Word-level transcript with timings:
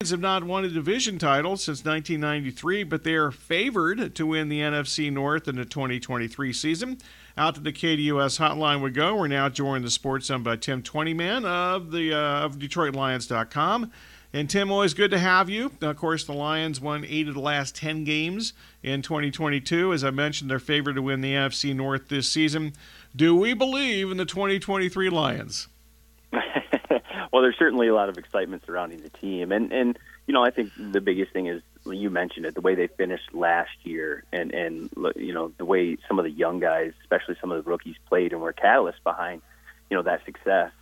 have 0.00 0.20
not 0.20 0.44
won 0.44 0.64
a 0.64 0.68
division 0.68 1.18
title 1.18 1.56
since 1.56 1.84
1993, 1.84 2.84
but 2.84 3.02
they 3.02 3.14
are 3.14 3.32
favored 3.32 4.14
to 4.14 4.26
win 4.26 4.48
the 4.48 4.60
NFC 4.60 5.12
North 5.12 5.48
in 5.48 5.56
the 5.56 5.64
2023 5.64 6.52
season. 6.52 6.98
Out 7.36 7.56
to 7.56 7.60
the 7.60 7.72
KDUS 7.72 8.38
hotline 8.38 8.80
we 8.80 8.90
go. 8.90 9.16
We're 9.16 9.26
now 9.26 9.48
joined 9.48 9.84
the 9.84 9.90
Sports 9.90 10.26
Zone 10.26 10.44
by 10.44 10.54
Tim 10.54 10.84
Twentyman 10.84 11.44
of 11.44 11.90
the 11.90 12.14
uh, 12.14 12.44
of 12.44 12.60
DetroitLions.com. 12.60 13.90
And 14.32 14.48
Tim, 14.48 14.70
always 14.70 14.94
good 14.94 15.10
to 15.10 15.18
have 15.18 15.50
you. 15.50 15.72
Of 15.80 15.96
course, 15.96 16.22
the 16.22 16.32
Lions 16.32 16.80
won 16.80 17.04
eight 17.04 17.26
of 17.26 17.34
the 17.34 17.40
last 17.40 17.74
ten 17.74 18.04
games 18.04 18.52
in 18.84 19.02
2022. 19.02 19.92
As 19.92 20.04
I 20.04 20.10
mentioned, 20.10 20.48
they're 20.48 20.60
favored 20.60 20.94
to 20.94 21.02
win 21.02 21.22
the 21.22 21.32
NFC 21.32 21.74
North 21.74 22.06
this 22.06 22.28
season. 22.28 22.72
Do 23.16 23.34
we 23.34 23.52
believe 23.52 24.12
in 24.12 24.16
the 24.16 24.24
2023 24.24 25.10
Lions? 25.10 25.66
Well, 27.32 27.42
there's 27.42 27.58
certainly 27.58 27.88
a 27.88 27.94
lot 27.94 28.08
of 28.08 28.18
excitement 28.18 28.62
surrounding 28.66 29.02
the 29.02 29.10
team, 29.10 29.52
and 29.52 29.72
and 29.72 29.98
you 30.26 30.34
know 30.34 30.42
I 30.42 30.50
think 30.50 30.72
the 30.76 31.00
biggest 31.00 31.32
thing 31.32 31.46
is 31.46 31.62
you 31.86 32.10
mentioned 32.10 32.46
it, 32.46 32.54
the 32.54 32.60
way 32.60 32.74
they 32.74 32.86
finished 32.86 33.34
last 33.34 33.70
year, 33.82 34.24
and 34.32 34.52
and 34.52 34.90
you 35.16 35.34
know 35.34 35.52
the 35.58 35.64
way 35.64 35.96
some 36.06 36.18
of 36.18 36.24
the 36.24 36.30
young 36.30 36.60
guys, 36.60 36.92
especially 37.02 37.36
some 37.40 37.50
of 37.52 37.62
the 37.62 37.70
rookies, 37.70 37.96
played 38.08 38.32
and 38.32 38.40
were 38.40 38.52
catalysts 38.52 39.02
behind 39.04 39.42
you 39.90 39.96
know 39.96 40.02
that 40.02 40.24
success, 40.24 40.72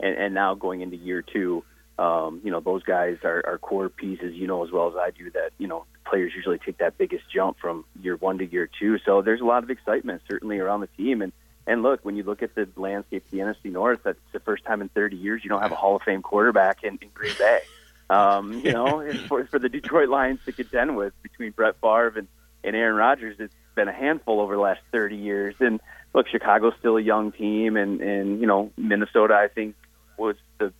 and 0.00 0.16
and 0.16 0.34
now 0.34 0.54
going 0.54 0.80
into 0.80 0.96
year 0.96 1.22
two. 1.22 1.64
Um, 1.98 2.42
you 2.44 2.50
know, 2.50 2.60
those 2.60 2.82
guys 2.82 3.16
are, 3.24 3.42
are 3.46 3.56
core 3.56 3.88
pieces, 3.88 4.34
you 4.34 4.46
know, 4.46 4.62
as 4.62 4.70
well 4.70 4.86
as 4.88 4.96
I 4.96 5.12
do 5.12 5.30
that, 5.30 5.52
you 5.56 5.66
know, 5.66 5.86
players 6.04 6.30
usually 6.36 6.58
take 6.58 6.76
that 6.76 6.98
biggest 6.98 7.24
jump 7.32 7.56
from 7.58 7.86
year 8.02 8.16
one 8.16 8.36
to 8.36 8.44
year 8.44 8.68
two. 8.78 8.98
So 8.98 9.22
there's 9.22 9.40
a 9.40 9.46
lot 9.46 9.62
of 9.62 9.70
excitement 9.70 10.20
certainly 10.28 10.58
around 10.58 10.82
the 10.82 10.88
team. 10.88 11.22
And, 11.22 11.32
and 11.66 11.82
look, 11.82 12.04
when 12.04 12.16
you 12.16 12.22
look 12.22 12.42
at 12.42 12.54
the 12.54 12.68
landscape 12.76 13.24
of 13.24 13.30
the 13.30 13.38
NFC 13.38 13.72
North, 13.72 14.00
that's 14.04 14.18
the 14.32 14.40
first 14.40 14.64
time 14.64 14.80
in 14.80 14.88
30 14.88 15.16
years 15.16 15.42
you 15.42 15.50
don't 15.50 15.62
have 15.62 15.72
a 15.72 15.76
Hall 15.76 15.96
of 15.96 16.02
Fame 16.02 16.22
quarterback 16.22 16.84
in, 16.84 16.98
in 17.02 17.08
Green 17.12 17.34
Bay. 17.38 17.60
Um, 18.08 18.52
you 18.64 18.72
know, 18.72 19.12
for, 19.28 19.46
for 19.46 19.58
the 19.58 19.68
Detroit 19.68 20.08
Lions 20.08 20.40
to 20.46 20.52
contend 20.52 20.96
with 20.96 21.12
between 21.22 21.50
Brett 21.50 21.74
Favre 21.80 22.14
and, 22.16 22.28
and 22.62 22.76
Aaron 22.76 22.94
Rodgers, 22.94 23.36
it's 23.40 23.54
been 23.74 23.88
a 23.88 23.92
handful 23.92 24.40
over 24.40 24.54
the 24.54 24.60
last 24.60 24.80
30 24.92 25.16
years. 25.16 25.56
And 25.58 25.80
look, 26.14 26.28
Chicago's 26.28 26.74
still 26.78 26.96
a 26.96 27.02
young 27.02 27.32
team, 27.32 27.76
and 27.76 28.00
and 28.00 28.40
you 28.40 28.46
know, 28.46 28.72
Minnesota, 28.76 29.34
I 29.34 29.48
think, 29.48 29.74
was 30.16 30.36
the 30.58 30.72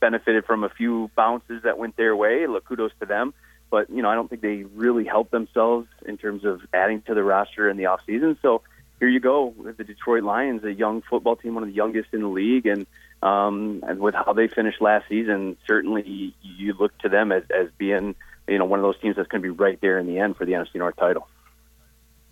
benefited 0.00 0.44
from 0.44 0.64
a 0.64 0.68
few 0.68 1.10
bounces 1.16 1.62
that 1.64 1.78
went 1.78 1.96
their 1.96 2.14
way. 2.14 2.46
Look, 2.46 2.66
kudos 2.66 2.92
to 3.00 3.06
them. 3.06 3.32
But 3.70 3.90
you 3.90 4.02
know, 4.02 4.08
I 4.10 4.14
don't 4.14 4.28
think 4.28 4.42
they 4.42 4.64
really 4.74 5.04
helped 5.04 5.30
themselves 5.30 5.88
in 6.06 6.18
terms 6.18 6.44
of 6.44 6.60
adding 6.72 7.02
to 7.02 7.14
the 7.14 7.24
roster 7.24 7.68
in 7.68 7.76
the 7.76 7.86
off 7.86 8.00
season. 8.06 8.38
So 8.42 8.62
here 8.98 9.08
you 9.08 9.20
go 9.20 9.54
with 9.56 9.76
the 9.76 9.84
Detroit 9.84 10.22
Lions, 10.22 10.64
a 10.64 10.72
young 10.72 11.02
football 11.02 11.36
team, 11.36 11.54
one 11.54 11.62
of 11.62 11.68
the 11.68 11.74
youngest 11.74 12.08
in 12.12 12.22
the 12.22 12.28
league, 12.28 12.66
and 12.66 12.86
um, 13.22 13.82
and 13.86 14.00
with 14.00 14.14
how 14.14 14.32
they 14.32 14.48
finished 14.48 14.80
last 14.80 15.08
season, 15.08 15.56
certainly 15.66 16.34
you 16.42 16.74
look 16.74 16.96
to 16.98 17.08
them 17.08 17.32
as, 17.32 17.42
as 17.50 17.68
being 17.78 18.14
you 18.48 18.58
know 18.58 18.64
one 18.64 18.78
of 18.78 18.82
those 18.82 18.98
teams 19.00 19.16
that's 19.16 19.28
going 19.28 19.42
to 19.42 19.46
be 19.46 19.50
right 19.50 19.80
there 19.80 19.98
in 19.98 20.06
the 20.06 20.18
end 20.18 20.36
for 20.36 20.44
the 20.44 20.52
NFC 20.52 20.76
North 20.76 20.96
title. 20.96 21.28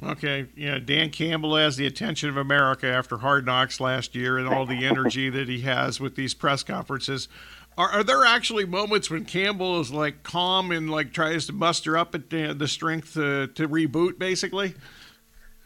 Okay, 0.03 0.47
yeah, 0.57 0.79
Dan 0.79 1.11
Campbell 1.11 1.57
has 1.57 1.77
the 1.77 1.87
attention 1.87 2.29
of 2.29 2.37
America 2.37 2.87
after 2.87 3.19
Hard 3.19 3.47
Knocks 3.47 3.81
last 3.81 4.15
year, 4.15 4.39
and 4.39 4.48
all 4.48 4.67
the 4.67 4.85
energy 4.85 5.31
that 5.31 5.48
he 5.48 5.61
has 5.62 6.01
with 6.01 6.17
these 6.17 6.35
press 6.35 6.62
conferences. 6.62 7.29
Are, 7.77 7.89
are, 7.89 8.05
there 8.05 8.25
actually 8.25 8.67
moments 8.67 9.11
when 9.11 9.25
Campbell 9.25 9.81
is 9.81 9.91
like 9.91 10.23
calm 10.23 10.70
and 10.70 10.91
like 10.91 11.12
tries 11.12 11.47
to 11.47 11.53
muster 11.53 11.97
up 11.97 12.12
the, 12.12 12.55
the 12.57 12.69
strength 12.69 13.15
to, 13.15 13.48
to 13.48 13.69
reboot, 13.69 14.19
basically? 14.19 14.75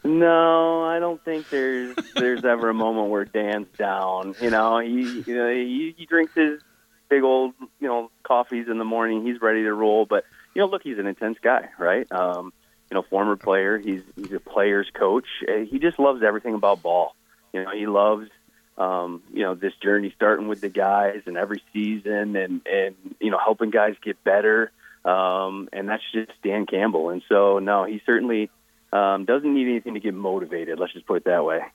No, 0.03 0.83
I 0.83 0.99
don't 0.99 1.23
think 1.23 1.49
there's 1.49 1.95
there's 2.15 2.45
ever 2.45 2.69
a 2.69 2.73
moment 2.73 3.09
where 3.09 3.25
Dan's 3.25 3.67
down. 3.77 4.35
You 4.41 4.49
know, 4.49 4.79
he 4.79 5.23
you 5.25 5.35
know 5.35 5.49
he, 5.49 5.93
he 5.97 6.05
drinks 6.05 6.33
his 6.35 6.61
big 7.09 7.23
old 7.23 7.53
you 7.79 7.87
know 7.87 8.09
coffees 8.23 8.67
in 8.69 8.77
the 8.77 8.85
morning. 8.85 9.25
He's 9.25 9.41
ready 9.41 9.63
to 9.63 9.73
roll. 9.73 10.05
But 10.05 10.23
you 10.53 10.61
know, 10.61 10.67
look, 10.67 10.83
he's 10.83 10.99
an 10.99 11.07
intense 11.07 11.37
guy, 11.41 11.69
right? 11.77 12.09
Um, 12.11 12.53
you 12.89 12.95
know, 12.95 13.01
former 13.01 13.35
player. 13.35 13.77
He's 13.77 14.01
he's 14.15 14.31
a 14.31 14.39
player's 14.39 14.89
coach. 14.93 15.27
Uh, 15.47 15.65
he 15.69 15.79
just 15.79 15.99
loves 15.99 16.23
everything 16.23 16.53
about 16.53 16.81
ball. 16.81 17.15
You 17.53 17.63
know, 17.63 17.71
he 17.71 17.85
loves 17.85 18.29
um, 18.77 19.21
you 19.33 19.43
know 19.43 19.53
this 19.53 19.73
journey 19.83 20.13
starting 20.15 20.47
with 20.47 20.61
the 20.61 20.69
guys 20.69 21.23
and 21.25 21.37
every 21.37 21.61
season, 21.73 22.37
and 22.37 22.61
and 22.65 22.95
you 23.19 23.31
know 23.31 23.37
helping 23.37 23.69
guys 23.69 23.95
get 24.01 24.23
better. 24.23 24.71
Um, 25.05 25.69
and 25.71 25.87
that's 25.87 26.03
just 26.13 26.31
Dan 26.43 26.65
Campbell. 26.65 27.09
And 27.09 27.21
so, 27.29 27.59
no, 27.59 27.85
he 27.85 28.01
certainly 28.05 28.49
um, 28.91 29.25
doesn't 29.25 29.53
need 29.53 29.67
anything 29.67 29.93
to 29.93 29.99
get 29.99 30.13
motivated. 30.13 30.79
Let's 30.79 30.93
just 30.93 31.05
put 31.05 31.17
it 31.17 31.25
that 31.25 31.43
way. 31.43 31.61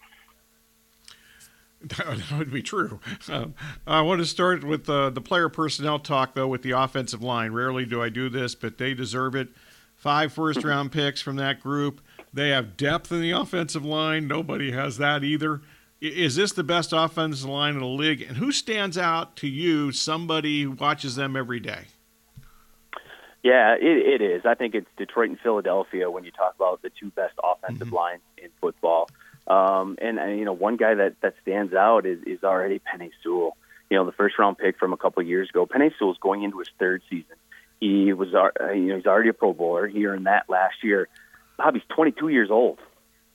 That 1.86 2.38
would 2.38 2.50
be 2.50 2.62
true. 2.62 2.98
Um, 3.28 3.54
I 3.86 4.00
want 4.00 4.20
to 4.20 4.24
start 4.24 4.64
with 4.64 4.88
uh, 4.88 5.10
the 5.10 5.20
player 5.20 5.50
personnel 5.50 5.98
talk, 5.98 6.34
though, 6.34 6.48
with 6.48 6.62
the 6.62 6.70
offensive 6.70 7.22
line. 7.22 7.52
Rarely 7.52 7.84
do 7.84 8.02
I 8.02 8.08
do 8.08 8.30
this, 8.30 8.54
but 8.54 8.78
they 8.78 8.94
deserve 8.94 9.34
it. 9.34 9.48
Five 9.94 10.32
first 10.32 10.64
round 10.64 10.92
picks 10.92 11.20
from 11.20 11.36
that 11.36 11.60
group. 11.60 12.00
They 12.32 12.50
have 12.50 12.78
depth 12.78 13.12
in 13.12 13.20
the 13.20 13.32
offensive 13.32 13.84
line. 13.84 14.26
Nobody 14.26 14.72
has 14.72 14.96
that 14.96 15.22
either. 15.22 15.60
Is 16.00 16.36
this 16.36 16.52
the 16.52 16.64
best 16.64 16.92
offensive 16.92 17.48
line 17.48 17.74
in 17.74 17.80
the 17.80 17.86
league? 17.86 18.22
And 18.22 18.36
who 18.36 18.50
stands 18.50 18.98
out 18.98 19.36
to 19.36 19.48
you, 19.48 19.92
somebody 19.92 20.62
who 20.62 20.72
watches 20.72 21.16
them 21.16 21.36
every 21.36 21.60
day? 21.60 21.84
Yeah, 23.44 23.74
it, 23.74 24.22
it 24.22 24.22
is. 24.22 24.46
I 24.46 24.54
think 24.54 24.74
it's 24.74 24.88
Detroit 24.96 25.28
and 25.28 25.38
Philadelphia 25.38 26.10
when 26.10 26.24
you 26.24 26.30
talk 26.30 26.54
about 26.56 26.80
the 26.80 26.90
two 26.98 27.10
best 27.10 27.34
offensive 27.44 27.88
mm-hmm. 27.88 27.96
lines 27.96 28.22
in 28.38 28.48
football. 28.58 29.10
Um, 29.46 29.98
and, 30.00 30.18
and 30.18 30.38
you 30.38 30.46
know, 30.46 30.54
one 30.54 30.78
guy 30.78 30.94
that 30.94 31.20
that 31.20 31.34
stands 31.42 31.74
out 31.74 32.06
is 32.06 32.22
is 32.26 32.42
already 32.42 32.80
Penei 32.80 33.10
Sewell. 33.22 33.58
You 33.90 33.98
know, 33.98 34.06
the 34.06 34.12
first 34.12 34.38
round 34.38 34.56
pick 34.56 34.78
from 34.78 34.94
a 34.94 34.96
couple 34.96 35.20
of 35.20 35.28
years 35.28 35.50
ago. 35.50 35.66
Penei 35.66 35.92
Sewell's 35.98 36.16
going 36.18 36.42
into 36.42 36.58
his 36.58 36.70
third 36.78 37.02
season. 37.10 37.36
He 37.80 38.14
was, 38.14 38.34
uh, 38.34 38.72
you 38.72 38.86
know, 38.86 38.96
he's 38.96 39.06
already 39.06 39.28
a 39.28 39.34
Pro 39.34 39.52
Bowler. 39.52 39.86
He 39.88 40.06
earned 40.06 40.24
that 40.24 40.48
last 40.48 40.76
year. 40.82 41.08
Bob, 41.58 41.74
he's 41.74 41.82
22 41.90 42.28
years 42.28 42.50
old. 42.50 42.78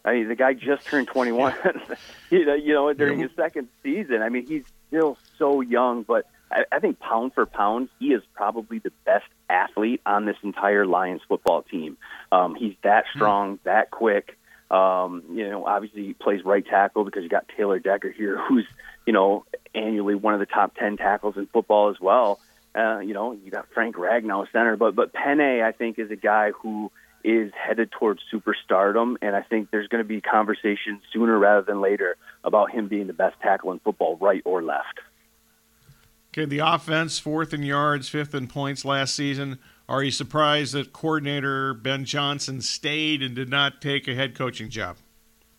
I 0.03 0.13
mean, 0.13 0.27
the 0.27 0.35
guy 0.35 0.53
just 0.53 0.87
turned 0.87 1.07
21. 1.13 1.53
you 2.31 2.45
know, 2.45 2.55
you 2.55 2.73
know, 2.73 2.91
during 2.93 3.19
his 3.19 3.29
second 3.35 3.67
season. 3.83 4.23
I 4.23 4.29
mean, 4.29 4.47
he's 4.47 4.63
still 4.87 5.19
so 5.37 5.61
young, 5.61 6.01
but 6.01 6.25
I, 6.51 6.63
I 6.71 6.79
think 6.79 6.99
pound 6.99 7.33
for 7.33 7.45
pound, 7.45 7.89
he 7.99 8.07
is 8.07 8.21
probably 8.33 8.79
the 8.79 8.91
best 9.05 9.25
athlete 9.49 10.01
on 10.05 10.25
this 10.25 10.37
entire 10.43 10.85
Lions 10.85 11.21
football 11.27 11.63
team. 11.63 11.97
Um, 12.31 12.55
he's 12.55 12.75
that 12.83 13.05
hmm. 13.11 13.19
strong, 13.19 13.57
mm. 13.57 13.63
that 13.63 13.91
quick. 13.91 14.37
Um, 14.71 15.23
you 15.31 15.49
know, 15.49 15.65
obviously 15.65 16.05
he 16.05 16.13
plays 16.13 16.45
right 16.45 16.65
tackle 16.65 17.03
because 17.03 17.23
you 17.23 17.29
got 17.29 17.45
Taylor 17.57 17.79
Decker 17.79 18.11
here, 18.11 18.39
who's 18.47 18.67
you 19.05 19.13
know 19.13 19.45
annually 19.73 20.15
one 20.15 20.33
of 20.33 20.39
the 20.39 20.45
top 20.45 20.75
ten 20.75 20.97
tackles 20.97 21.38
in 21.38 21.47
football 21.47 21.89
as 21.89 21.99
well. 21.99 22.39
Uh, 22.75 22.99
you 22.99 23.13
know, 23.13 23.33
you 23.33 23.49
got 23.49 23.65
Frank 23.73 23.95
Ragnow 23.95 24.45
center, 24.51 24.77
but 24.77 24.95
but 24.95 25.13
Penei 25.13 25.63
I 25.63 25.71
think 25.71 25.97
is 25.97 26.11
a 26.11 26.15
guy 26.15 26.51
who 26.51 26.91
is 27.23 27.51
headed 27.53 27.91
towards 27.91 28.21
superstardom, 28.33 29.15
and 29.21 29.35
I 29.35 29.41
think 29.41 29.71
there's 29.71 29.88
going 29.88 30.03
to 30.03 30.07
be 30.07 30.21
conversation 30.21 31.01
sooner 31.11 31.38
rather 31.38 31.63
than 31.63 31.81
later 31.81 32.15
about 32.43 32.71
him 32.71 32.88
being 32.88 33.07
the 33.07 33.13
best 33.13 33.35
tackle 33.41 33.71
in 33.71 33.79
football, 33.79 34.17
right 34.17 34.41
or 34.45 34.61
left. 34.61 34.99
Okay, 36.39 36.45
the 36.45 36.59
offense, 36.59 37.19
fourth 37.19 37.53
in 37.53 37.63
yards, 37.63 38.07
fifth 38.07 38.33
in 38.33 38.47
points 38.47 38.85
last 38.85 39.13
season. 39.13 39.59
Are 39.89 40.01
you 40.01 40.09
surprised 40.09 40.73
that 40.73 40.94
coordinator 40.94 41.73
Ben 41.73 42.05
Johnson 42.05 42.61
stayed 42.61 43.22
and 43.22 43.35
did 43.35 43.50
not 43.50 43.81
take 43.81 44.07
a 44.07 44.16
head 44.16 44.35
coaching 44.35 44.69
job? 44.69 44.95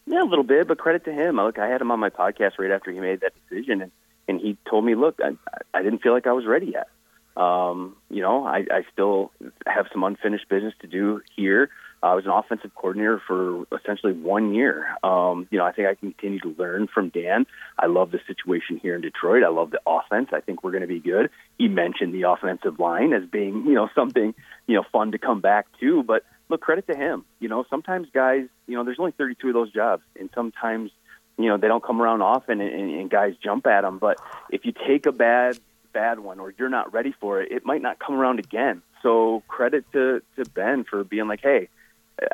Yeah, 0.06 0.22
a 0.22 0.24
little 0.24 0.42
bit, 0.42 0.68
but 0.68 0.78
credit 0.78 1.04
to 1.04 1.12
him. 1.12 1.36
Look, 1.36 1.58
I 1.58 1.66
had 1.66 1.82
him 1.82 1.90
on 1.90 2.00
my 2.00 2.08
podcast 2.08 2.52
right 2.58 2.70
after 2.70 2.90
he 2.90 2.98
made 2.98 3.20
that 3.20 3.34
decision, 3.46 3.82
and, 3.82 3.92
and 4.26 4.40
he 4.40 4.56
told 4.70 4.86
me, 4.86 4.94
look, 4.94 5.20
I, 5.22 5.36
I 5.74 5.82
didn't 5.82 5.98
feel 5.98 6.14
like 6.14 6.26
I 6.26 6.32
was 6.32 6.46
ready 6.46 6.72
yet. 6.72 6.88
Um, 7.36 7.96
you 8.08 8.22
know, 8.22 8.46
I, 8.46 8.64
I 8.70 8.84
still 8.90 9.32
have 9.66 9.84
some 9.92 10.02
unfinished 10.02 10.48
business 10.48 10.72
to 10.80 10.86
do 10.86 11.20
here. 11.36 11.68
I 12.02 12.14
was 12.14 12.24
an 12.24 12.30
offensive 12.30 12.74
coordinator 12.74 13.20
for 13.26 13.66
essentially 13.78 14.14
one 14.14 14.54
year. 14.54 14.96
Um, 15.02 15.46
you 15.50 15.58
know, 15.58 15.66
I 15.66 15.72
think 15.72 15.86
I 15.86 15.94
continue 15.94 16.40
to 16.40 16.54
learn 16.58 16.88
from 16.92 17.10
Dan. 17.10 17.46
I 17.78 17.86
love 17.86 18.10
the 18.10 18.20
situation 18.26 18.78
here 18.78 18.94
in 18.94 19.02
Detroit. 19.02 19.42
I 19.44 19.48
love 19.48 19.70
the 19.70 19.80
offense. 19.86 20.30
I 20.32 20.40
think 20.40 20.64
we're 20.64 20.70
going 20.70 20.80
to 20.82 20.86
be 20.86 21.00
good. 21.00 21.28
He 21.58 21.68
mentioned 21.68 22.14
the 22.14 22.22
offensive 22.22 22.78
line 22.78 23.12
as 23.12 23.24
being, 23.28 23.66
you 23.66 23.74
know, 23.74 23.88
something, 23.94 24.34
you 24.66 24.76
know, 24.76 24.84
fun 24.90 25.12
to 25.12 25.18
come 25.18 25.42
back 25.42 25.66
to. 25.80 26.02
But 26.02 26.24
look, 26.48 26.62
credit 26.62 26.86
to 26.86 26.96
him. 26.96 27.26
You 27.38 27.50
know, 27.50 27.64
sometimes 27.68 28.08
guys, 28.14 28.46
you 28.66 28.76
know, 28.76 28.84
there's 28.84 28.98
only 28.98 29.12
32 29.12 29.48
of 29.48 29.54
those 29.54 29.72
jobs, 29.72 30.02
and 30.18 30.30
sometimes, 30.34 30.90
you 31.36 31.48
know, 31.48 31.58
they 31.58 31.68
don't 31.68 31.84
come 31.84 32.00
around 32.00 32.22
often, 32.22 32.62
and, 32.62 32.72
and, 32.72 32.90
and 32.92 33.10
guys 33.10 33.34
jump 33.44 33.66
at 33.66 33.82
them. 33.82 33.98
But 33.98 34.18
if 34.50 34.64
you 34.64 34.72
take 34.72 35.04
a 35.06 35.12
bad 35.12 35.58
bad 35.92 36.20
one 36.20 36.38
or 36.38 36.54
you're 36.56 36.68
not 36.68 36.92
ready 36.92 37.12
for 37.20 37.42
it, 37.42 37.50
it 37.50 37.66
might 37.66 37.82
not 37.82 37.98
come 37.98 38.14
around 38.14 38.38
again. 38.38 38.80
So 39.02 39.42
credit 39.48 39.84
to 39.92 40.22
to 40.36 40.48
Ben 40.54 40.84
for 40.84 41.04
being 41.04 41.28
like, 41.28 41.40
hey 41.42 41.68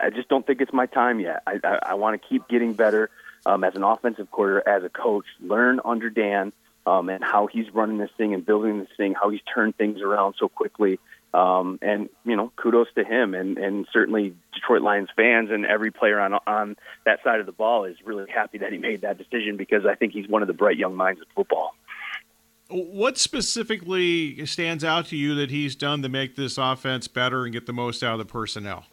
I 0.01 0.11
just 0.11 0.29
don't 0.29 0.47
think 0.47 0.61
it's 0.61 0.73
my 0.73 0.87
time 0.87 1.21
yet. 1.21 1.43
I, 1.47 1.61
I, 1.63 1.79
I 1.83 1.95
want 1.95 2.21
to 2.21 2.29
keep 2.29 2.49
getting 2.49 2.73
better 2.73 3.11
um, 3.45 3.65
as 3.65 3.75
an 3.75 3.85
offensive 3.85 4.31
coordinator, 4.31 4.69
as 4.69 4.85
a 4.85 4.89
coach, 4.89 5.27
learn 5.41 5.81
under 5.85 6.11
Dan 6.11 6.53
um, 6.87 7.09
and 7.09 7.23
how 7.23 7.47
he's 7.47 7.73
running 7.75 7.99
this 7.99 8.11
thing 8.17 8.35
and 8.35 8.45
building 8.47 8.79
this 8.79 8.89
thing, 8.97 9.15
how 9.15 9.31
he's 9.31 9.41
turned 9.53 9.77
things 9.77 10.01
around 10.01 10.35
so 10.39 10.49
quickly. 10.49 10.99
Um, 11.35 11.79
and 11.83 12.09
you 12.25 12.37
know, 12.37 12.51
kudos 12.57 12.87
to 12.95 13.05
him, 13.05 13.35
and 13.35 13.59
and 13.59 13.87
certainly 13.93 14.35
Detroit 14.55 14.81
Lions 14.81 15.11
fans 15.15 15.51
and 15.51 15.67
every 15.67 15.91
player 15.91 16.19
on 16.19 16.35
on 16.47 16.77
that 17.05 17.23
side 17.23 17.41
of 17.41 17.47
the 17.47 17.53
ball 17.53 17.85
is 17.85 17.97
really 18.05 18.31
happy 18.31 18.59
that 18.59 18.73
he 18.73 18.79
made 18.79 19.03
that 19.03 19.19
decision 19.19 19.57
because 19.57 19.85
I 19.85 19.97
think 19.97 20.13
he's 20.13 20.29
one 20.29 20.41
of 20.41 20.49
the 20.49 20.55
bright 20.55 20.79
young 20.79 20.95
minds 20.95 21.21
of 21.21 21.27
football. 21.35 21.75
What 22.69 23.19
specifically 23.19 24.45
stands 24.47 24.83
out 24.83 25.07
to 25.07 25.17
you 25.17 25.35
that 25.37 25.51
he's 25.51 25.77
done 25.77 26.03
to 26.03 26.09
make 26.09 26.37
this 26.37 26.57
offense 26.59 27.07
better 27.07 27.45
and 27.45 27.53
get 27.53 27.67
the 27.67 27.73
most 27.73 28.03
out 28.03 28.15
of 28.15 28.19
the 28.19 28.33
personnel? 28.33 28.87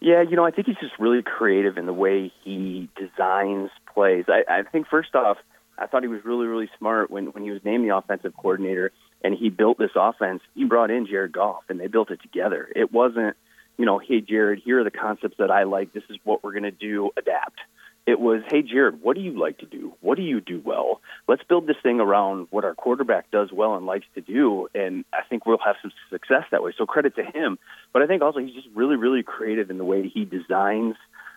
Yeah, 0.00 0.22
you 0.22 0.36
know, 0.36 0.44
I 0.44 0.50
think 0.50 0.66
he's 0.66 0.76
just 0.80 0.98
really 0.98 1.22
creative 1.22 1.78
in 1.78 1.86
the 1.86 1.92
way 1.92 2.32
he 2.44 2.88
designs 2.96 3.70
plays. 3.92 4.26
I, 4.28 4.44
I 4.48 4.62
think 4.62 4.88
first 4.88 5.14
off, 5.14 5.38
I 5.78 5.86
thought 5.86 6.02
he 6.02 6.08
was 6.08 6.24
really, 6.24 6.46
really 6.46 6.70
smart 6.78 7.10
when 7.10 7.26
when 7.26 7.42
he 7.42 7.50
was 7.50 7.64
named 7.64 7.88
the 7.88 7.96
offensive 7.96 8.34
coordinator 8.36 8.92
and 9.22 9.34
he 9.34 9.48
built 9.48 9.78
this 9.78 9.90
offense. 9.94 10.42
He 10.54 10.64
brought 10.64 10.90
in 10.90 11.06
Jared 11.06 11.32
Goff 11.32 11.64
and 11.68 11.80
they 11.80 11.86
built 11.86 12.10
it 12.10 12.20
together. 12.22 12.68
It 12.74 12.92
wasn't, 12.92 13.36
you 13.78 13.84
know, 13.84 13.98
hey 13.98 14.20
Jared, 14.20 14.60
here 14.64 14.80
are 14.80 14.84
the 14.84 14.90
concepts 14.90 15.36
that 15.38 15.50
I 15.50 15.64
like. 15.64 15.92
This 15.92 16.04
is 16.08 16.16
what 16.24 16.44
we're 16.44 16.52
going 16.52 16.62
to 16.64 16.70
do. 16.70 17.10
Adapt. 17.16 17.58
It 18.06 18.20
was, 18.20 18.42
hey 18.48 18.62
Jared, 18.62 19.02
what 19.02 19.16
do 19.16 19.20
you 19.20 19.38
like 19.38 19.58
to 19.58 19.66
do? 19.66 19.94
What 20.00 20.16
do 20.16 20.22
you 20.22 20.40
do 20.40 20.62
well? 20.64 21.00
Let's 21.26 21.42
build 21.42 21.66
this 21.66 21.76
thing 21.82 21.98
around 21.98 22.46
what 22.50 22.64
our 22.64 22.74
quarterback 22.74 23.32
does 23.32 23.50
well 23.52 23.74
and 23.74 23.84
likes 23.84 24.06
to 24.14 24.20
do, 24.20 24.68
and 24.74 25.04
I 25.12 25.22
think 25.28 25.44
we'll 25.44 25.58
have 25.58 25.74
some 25.82 25.90
success 26.08 26.44
that 26.52 26.62
way. 26.62 26.72
So 26.78 26.86
credit 26.86 27.16
to 27.16 27.24
him. 27.24 27.58
But 27.92 28.02
I 28.02 28.06
think 28.06 28.22
also 28.22 28.38
he's 28.38 28.54
just 28.54 28.68
really, 28.74 28.94
really 28.94 29.24
creative 29.24 29.70
in 29.70 29.78
the 29.78 29.84
way 29.84 30.08
he 30.08 30.24
designs 30.24 30.94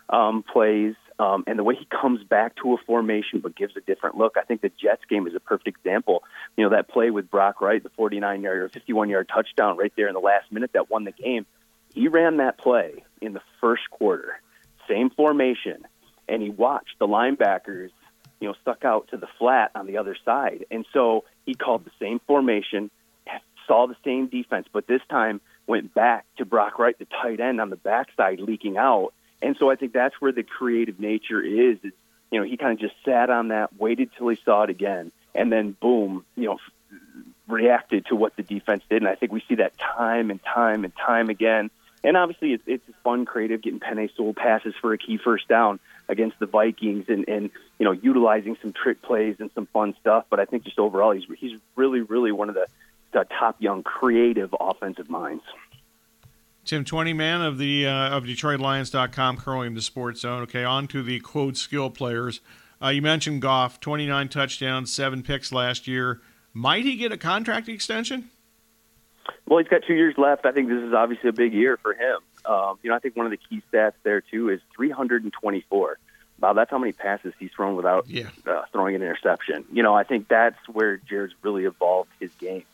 um, 0.08 0.44
plays 0.44 0.94
um, 1.20 1.44
and 1.46 1.58
the 1.58 1.64
way 1.64 1.74
he 1.74 1.86
comes 1.86 2.22
back 2.24 2.56
to 2.62 2.72
a 2.72 2.76
formation 2.86 3.40
but 3.40 3.54
gives 3.54 3.76
a 3.76 3.80
different 3.80 4.16
look. 4.16 4.36
I 4.38 4.42
think 4.42 4.62
the 4.62 4.70
Jets 4.80 5.02
game 5.08 5.26
is 5.26 5.34
a 5.34 5.40
perfect 5.40 5.68
example. 5.68 6.22
You 6.56 6.64
know, 6.64 6.70
that 6.70 6.88
play 6.88 7.10
with 7.10 7.30
Brock 7.30 7.60
Wright, 7.60 7.82
the 7.82 7.90
49 7.90 8.42
yard 8.42 8.62
or 8.62 8.68
51 8.68 9.10
yard 9.10 9.28
touchdown 9.28 9.76
right 9.76 9.92
there 9.96 10.08
in 10.08 10.14
the 10.14 10.20
last 10.20 10.50
minute 10.50 10.70
that 10.72 10.88
won 10.88 11.04
the 11.04 11.12
game. 11.12 11.46
He 11.92 12.08
ran 12.08 12.38
that 12.38 12.58
play 12.58 13.04
in 13.20 13.34
the 13.34 13.42
first 13.60 13.82
quarter, 13.90 14.40
same 14.88 15.10
formation, 15.10 15.84
and 16.30 16.42
he 16.42 16.50
watched 16.50 16.98
the 16.98 17.06
linebackers, 17.06 17.90
you 18.40 18.48
know, 18.48 18.54
stuck 18.62 18.84
out 18.84 19.08
to 19.08 19.16
the 19.16 19.28
flat 19.38 19.70
on 19.74 19.86
the 19.86 19.98
other 19.98 20.16
side. 20.24 20.64
And 20.70 20.86
so 20.92 21.24
he 21.44 21.54
called 21.54 21.84
the 21.84 21.90
same 22.00 22.20
formation, 22.26 22.90
saw 23.66 23.86
the 23.86 23.96
same 24.04 24.28
defense, 24.28 24.66
but 24.72 24.86
this 24.86 25.02
time 25.10 25.40
went 25.66 25.92
back 25.92 26.24
to 26.38 26.44
Brock 26.44 26.78
Wright, 26.78 26.98
the 26.98 27.06
tight 27.06 27.40
end 27.40 27.60
on 27.60 27.70
the 27.70 27.76
backside, 27.76 28.40
leaking 28.40 28.78
out 28.78 29.12
and 29.42 29.56
so 29.58 29.70
I 29.70 29.76
think 29.76 29.92
that's 29.92 30.20
where 30.20 30.32
the 30.32 30.42
creative 30.42 31.00
nature 31.00 31.40
is. 31.40 31.78
is 31.82 31.92
you 32.30 32.38
know, 32.38 32.44
he 32.44 32.56
kind 32.56 32.72
of 32.72 32.78
just 32.78 32.94
sat 33.04 33.30
on 33.30 33.48
that, 33.48 33.74
waited 33.78 34.10
till 34.16 34.28
he 34.28 34.38
saw 34.44 34.62
it 34.62 34.70
again, 34.70 35.10
and 35.34 35.50
then 35.50 35.72
boom, 35.80 36.24
you 36.36 36.46
know, 36.46 36.58
reacted 37.48 38.06
to 38.06 38.16
what 38.16 38.36
the 38.36 38.42
defense 38.42 38.84
did. 38.88 39.02
And 39.02 39.08
I 39.08 39.16
think 39.16 39.32
we 39.32 39.42
see 39.48 39.56
that 39.56 39.76
time 39.78 40.30
and 40.30 40.40
time 40.42 40.84
and 40.84 40.92
time 40.94 41.28
again. 41.28 41.70
And 42.04 42.16
obviously, 42.16 42.52
it's, 42.52 42.62
it's 42.66 42.84
fun, 43.02 43.26
creative, 43.26 43.62
getting 43.62 43.80
Penei 43.80 44.14
Sewell 44.14 44.32
passes 44.32 44.74
for 44.80 44.92
a 44.92 44.98
key 44.98 45.18
first 45.18 45.48
down 45.48 45.80
against 46.10 46.38
the 46.38 46.46
Vikings, 46.46 47.06
and 47.08 47.26
and 47.28 47.50
you 47.78 47.84
know, 47.84 47.92
utilizing 47.92 48.56
some 48.60 48.72
trick 48.72 49.00
plays 49.00 49.36
and 49.38 49.50
some 49.54 49.66
fun 49.66 49.94
stuff. 50.00 50.26
But 50.28 50.40
I 50.40 50.44
think 50.44 50.64
just 50.64 50.78
overall, 50.78 51.12
he's 51.12 51.24
he's 51.38 51.58
really, 51.76 52.00
really 52.00 52.32
one 52.32 52.48
of 52.48 52.54
the, 52.54 52.66
the 53.12 53.24
top 53.38 53.56
young 53.60 53.82
creative 53.82 54.54
offensive 54.58 55.08
minds. 55.08 55.44
Tim 56.64 56.84
Twentyman 56.84 57.40
of 57.42 57.58
the 57.58 57.86
uh, 57.86 58.16
of 58.16 58.24
DetroitLions.com 58.24 59.38
curling 59.38 59.74
the 59.74 59.82
sports 59.82 60.20
zone. 60.20 60.42
Okay, 60.42 60.64
on 60.64 60.86
to 60.88 61.02
the 61.02 61.20
quote 61.20 61.56
skill 61.56 61.90
players. 61.90 62.40
Uh, 62.82 62.88
you 62.88 63.02
mentioned 63.02 63.42
Goff, 63.42 63.78
29 63.78 64.28
touchdowns, 64.28 64.90
seven 64.90 65.22
picks 65.22 65.52
last 65.52 65.86
year. 65.86 66.20
Might 66.54 66.84
he 66.84 66.96
get 66.96 67.12
a 67.12 67.18
contract 67.18 67.68
extension? 67.68 68.30
Well, 69.46 69.58
he's 69.58 69.68
got 69.68 69.82
two 69.86 69.94
years 69.94 70.14
left. 70.16 70.46
I 70.46 70.52
think 70.52 70.68
this 70.68 70.82
is 70.82 70.94
obviously 70.94 71.28
a 71.28 71.32
big 71.32 71.52
year 71.52 71.76
for 71.76 71.92
him. 71.92 72.20
Um, 72.50 72.80
you 72.82 72.90
know, 72.90 72.96
I 72.96 72.98
think 72.98 73.16
one 73.16 73.26
of 73.26 73.30
the 73.30 73.38
key 73.38 73.62
stats 73.72 73.92
there 74.02 74.20
too 74.20 74.48
is 74.48 74.60
324. 74.74 75.98
Wow, 76.40 76.52
that's 76.52 76.70
how 76.70 76.78
many 76.78 76.92
passes 76.92 77.32
he's 77.38 77.52
thrown 77.54 77.76
without 77.76 78.08
yeah. 78.08 78.28
uh, 78.44 78.62
throwing 78.72 78.96
an 78.96 79.02
interception. 79.02 79.64
You 79.72 79.84
know, 79.84 79.94
I 79.94 80.02
think 80.02 80.26
that's 80.26 80.56
where 80.66 80.96
Jared's 80.96 81.34
really 81.42 81.64
evolved 81.64 82.10
his 82.18 82.32
game. 82.40 82.64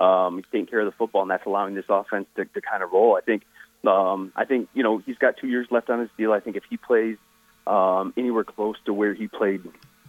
Um, 0.00 0.36
he's 0.36 0.44
taking 0.50 0.66
care 0.66 0.80
of 0.80 0.86
the 0.86 0.92
football, 0.92 1.22
and 1.22 1.30
that's 1.30 1.44
allowing 1.44 1.74
this 1.74 1.84
offense 1.90 2.26
to, 2.36 2.46
to 2.46 2.60
kind 2.62 2.82
of 2.82 2.92
roll. 2.92 3.16
I 3.16 3.20
think. 3.20 3.42
Um, 3.86 4.32
I 4.34 4.46
think 4.46 4.68
you 4.74 4.82
know 4.82 4.98
he's 4.98 5.18
got 5.18 5.36
two 5.36 5.48
years 5.48 5.66
left 5.70 5.90
on 5.90 6.00
his 6.00 6.08
deal. 6.16 6.32
I 6.32 6.40
think 6.40 6.56
if 6.56 6.64
he 6.70 6.78
plays 6.78 7.18
um, 7.66 8.14
anywhere 8.16 8.42
close 8.42 8.76
to 8.86 8.94
where 8.94 9.12
he 9.12 9.28
played, 9.28 9.62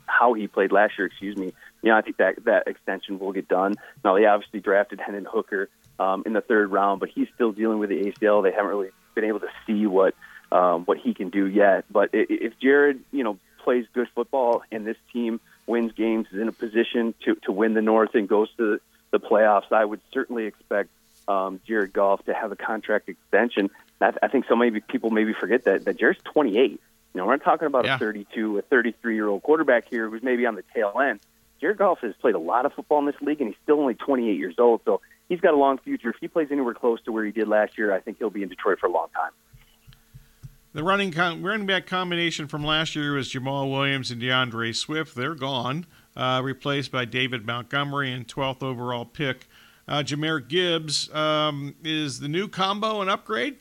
how 0.06 0.34
he 0.34 0.48
played 0.48 0.72
last 0.72 0.98
year, 0.98 1.08
excuse 1.08 1.36
me, 1.36 1.54
you 1.82 1.90
know, 1.90 1.98
I 1.98 2.02
think 2.02 2.18
that 2.18 2.46
that 2.46 2.68
extension 2.68 3.20
will 3.20 3.34
get 3.34 3.48
done. 3.48 3.76
Now 4.06 4.16
they 4.16 4.26
obviously 4.26 4.62
drafted 4.62 5.02
Hendon 5.02 5.28
Hooker 5.30 5.70
um, 6.00 6.24
in 6.26 6.34
the 6.34 6.42
third 6.42 6.72
round, 6.72 7.02
but 7.02 7.10
he's 7.10 7.28
still 7.36 7.52
dealing 7.52 7.80
with 7.80 7.90
the 7.90 8.04
ACL. 8.04 8.42
They 8.42 8.52
haven't 8.52 8.70
really 8.70 8.90
been 9.18 9.26
able 9.26 9.40
to 9.40 9.50
see 9.66 9.88
what 9.88 10.14
um, 10.52 10.86
what 10.86 11.00
he 11.00 11.14
can 11.14 11.30
do 11.30 11.48
yet. 11.48 11.86
But 11.92 12.12
if 12.14 12.54
Jared, 12.60 13.02
you 13.12 13.24
know, 13.24 13.40
plays 13.64 13.86
good 13.94 14.08
football 14.14 14.64
and 14.72 14.86
this 14.86 14.98
team 15.12 15.42
wins 15.66 15.92
games, 15.92 16.28
is 16.32 16.40
in 16.40 16.48
a 16.48 16.52
position 16.52 17.16
to 17.26 17.36
to 17.44 17.52
win 17.52 17.74
the 17.74 17.82
North 17.82 18.14
and 18.14 18.30
goes 18.30 18.50
to 18.58 18.80
the 19.12 19.20
playoffs, 19.20 19.72
I 19.72 19.84
would 19.84 20.02
certainly 20.14 20.46
expect 20.46 20.90
um, 21.28 21.60
Jared 21.68 21.94
Goff 21.94 22.24
to 22.26 22.34
have 22.34 22.52
a 22.52 22.56
contract 22.56 23.10
extension. 23.10 23.72
I, 24.00 24.14
I 24.22 24.28
think 24.28 24.46
so. 24.48 24.56
Maybe 24.56 24.80
people 24.80 25.10
maybe 25.10 25.34
forget 25.34 25.64
that 25.66 25.86
that 25.86 25.98
Jared's 25.98 26.22
28. 26.24 26.72
You 26.72 26.80
know, 27.16 27.26
we're 27.26 27.34
not 27.34 27.44
talking 27.44 27.66
about 27.66 27.86
yeah. 27.86 27.96
a 27.96 28.00
32, 28.00 28.60
a 28.60 28.62
33 28.62 29.16
year 29.16 29.28
old 29.28 29.42
quarterback 29.42 29.90
here 29.90 30.08
who's 30.08 30.22
maybe 30.22 30.46
on 30.46 30.54
the 30.54 30.64
tail 30.76 30.94
end. 31.04 31.20
Jared 31.60 31.78
Goff 31.78 32.00
has 32.02 32.14
played 32.22 32.36
a 32.36 32.40
lot 32.40 32.68
of 32.68 32.74
football 32.74 33.00
in 33.00 33.06
this 33.08 33.20
league, 33.22 33.42
and 33.42 33.50
he's 33.50 33.58
still 33.64 33.80
only 33.80 33.96
28 33.96 34.38
years 34.38 34.56
old. 34.60 34.82
So 34.86 35.02
he's 35.30 35.40
got 35.40 35.54
a 35.54 35.58
long 35.58 35.78
future. 35.78 36.10
If 36.10 36.18
he 36.20 36.28
plays 36.28 36.48
anywhere 36.52 36.74
close 36.74 37.02
to 37.04 37.12
where 37.12 37.26
he 37.26 37.32
did 37.32 37.48
last 37.48 37.78
year, 37.78 37.94
I 37.94 38.00
think 38.00 38.18
he'll 38.18 38.30
be 38.30 38.44
in 38.44 38.50
Detroit 38.50 38.80
for 38.80 38.88
a 38.88 38.92
long 38.92 39.08
time. 39.16 39.32
The 40.74 40.84
running 40.84 41.12
con- 41.12 41.42
running 41.42 41.66
back 41.66 41.88
combination 41.88 42.48
from 42.48 42.64
last 42.64 42.96
year 42.96 43.14
was 43.14 43.32
Jamaal 43.32 43.72
Williams 43.72 44.12
and 44.12 44.22
DeAndre 44.22 44.76
Swift. 44.76 45.16
They're 45.16 45.34
gone 45.34 45.86
uh, 46.16 46.42
replaced 46.44 46.92
by 46.92 47.06
David 47.06 47.46
Montgomery 47.46 48.12
and 48.12 48.28
12th 48.28 48.62
overall 48.62 49.06
pick. 49.06 49.48
Uh, 49.88 50.04
Jahmyr 50.04 50.46
Gibbs 50.46 51.14
um, 51.14 51.76
is 51.84 52.20
the 52.20 52.28
new 52.28 52.48
combo 52.48 53.02
an 53.02 53.10
upgrade? 53.10 53.58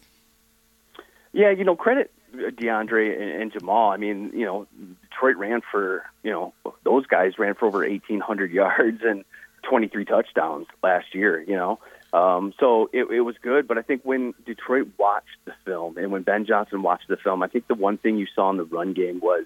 Yeah, 1.33 1.51
you 1.51 1.65
know, 1.65 1.77
credit 1.77 2.11
DeAndre 2.35 3.21
and, 3.21 3.43
and 3.43 3.53
Jamaal. 3.53 3.93
I 3.93 3.97
mean, 3.97 4.33
you 4.35 4.45
know, 4.45 4.67
Detroit 5.03 5.37
ran 5.37 5.61
for, 5.71 6.05
you 6.23 6.31
know, 6.31 6.53
those 6.83 7.07
guys 7.07 7.39
ran 7.39 7.55
for 7.55 7.67
over 7.67 7.79
1,800 7.79 8.51
yards 8.53 9.03
and 9.03 9.25
23 9.69 10.05
touchdowns 10.05 10.67
last 10.83 11.15
year, 11.15 11.41
you 11.41 11.57
know. 11.57 11.79
Um, 12.13 12.55
so 12.59 12.89
it, 12.93 13.11
it 13.11 13.21
was 13.21 13.37
good, 13.43 13.69
but 13.69 13.79
I 13.79 13.83
think 13.83 14.03
when 14.05 14.33
Detroit 14.47 14.89
watched 14.99 15.37
the 15.45 15.53
film 15.65 15.99
and 15.99 16.13
when 16.13 16.23
Ben 16.23 16.47
Johnson 16.47 16.83
watched 16.83 17.09
the 17.09 17.17
film, 17.17 17.43
I 17.43 17.49
think 17.49 17.67
the 17.67 17.75
one 17.75 17.99
thing 17.99 18.17
you 18.17 18.27
saw 18.35 18.49
in 18.51 18.57
the 18.57 18.65
run 18.65 18.93
game 18.93 19.21
was 19.21 19.45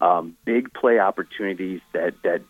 um, 0.00 0.36
big 0.44 0.72
play 0.72 0.98
opportunities 0.98 1.80
that 1.92 2.14
that 2.22 2.42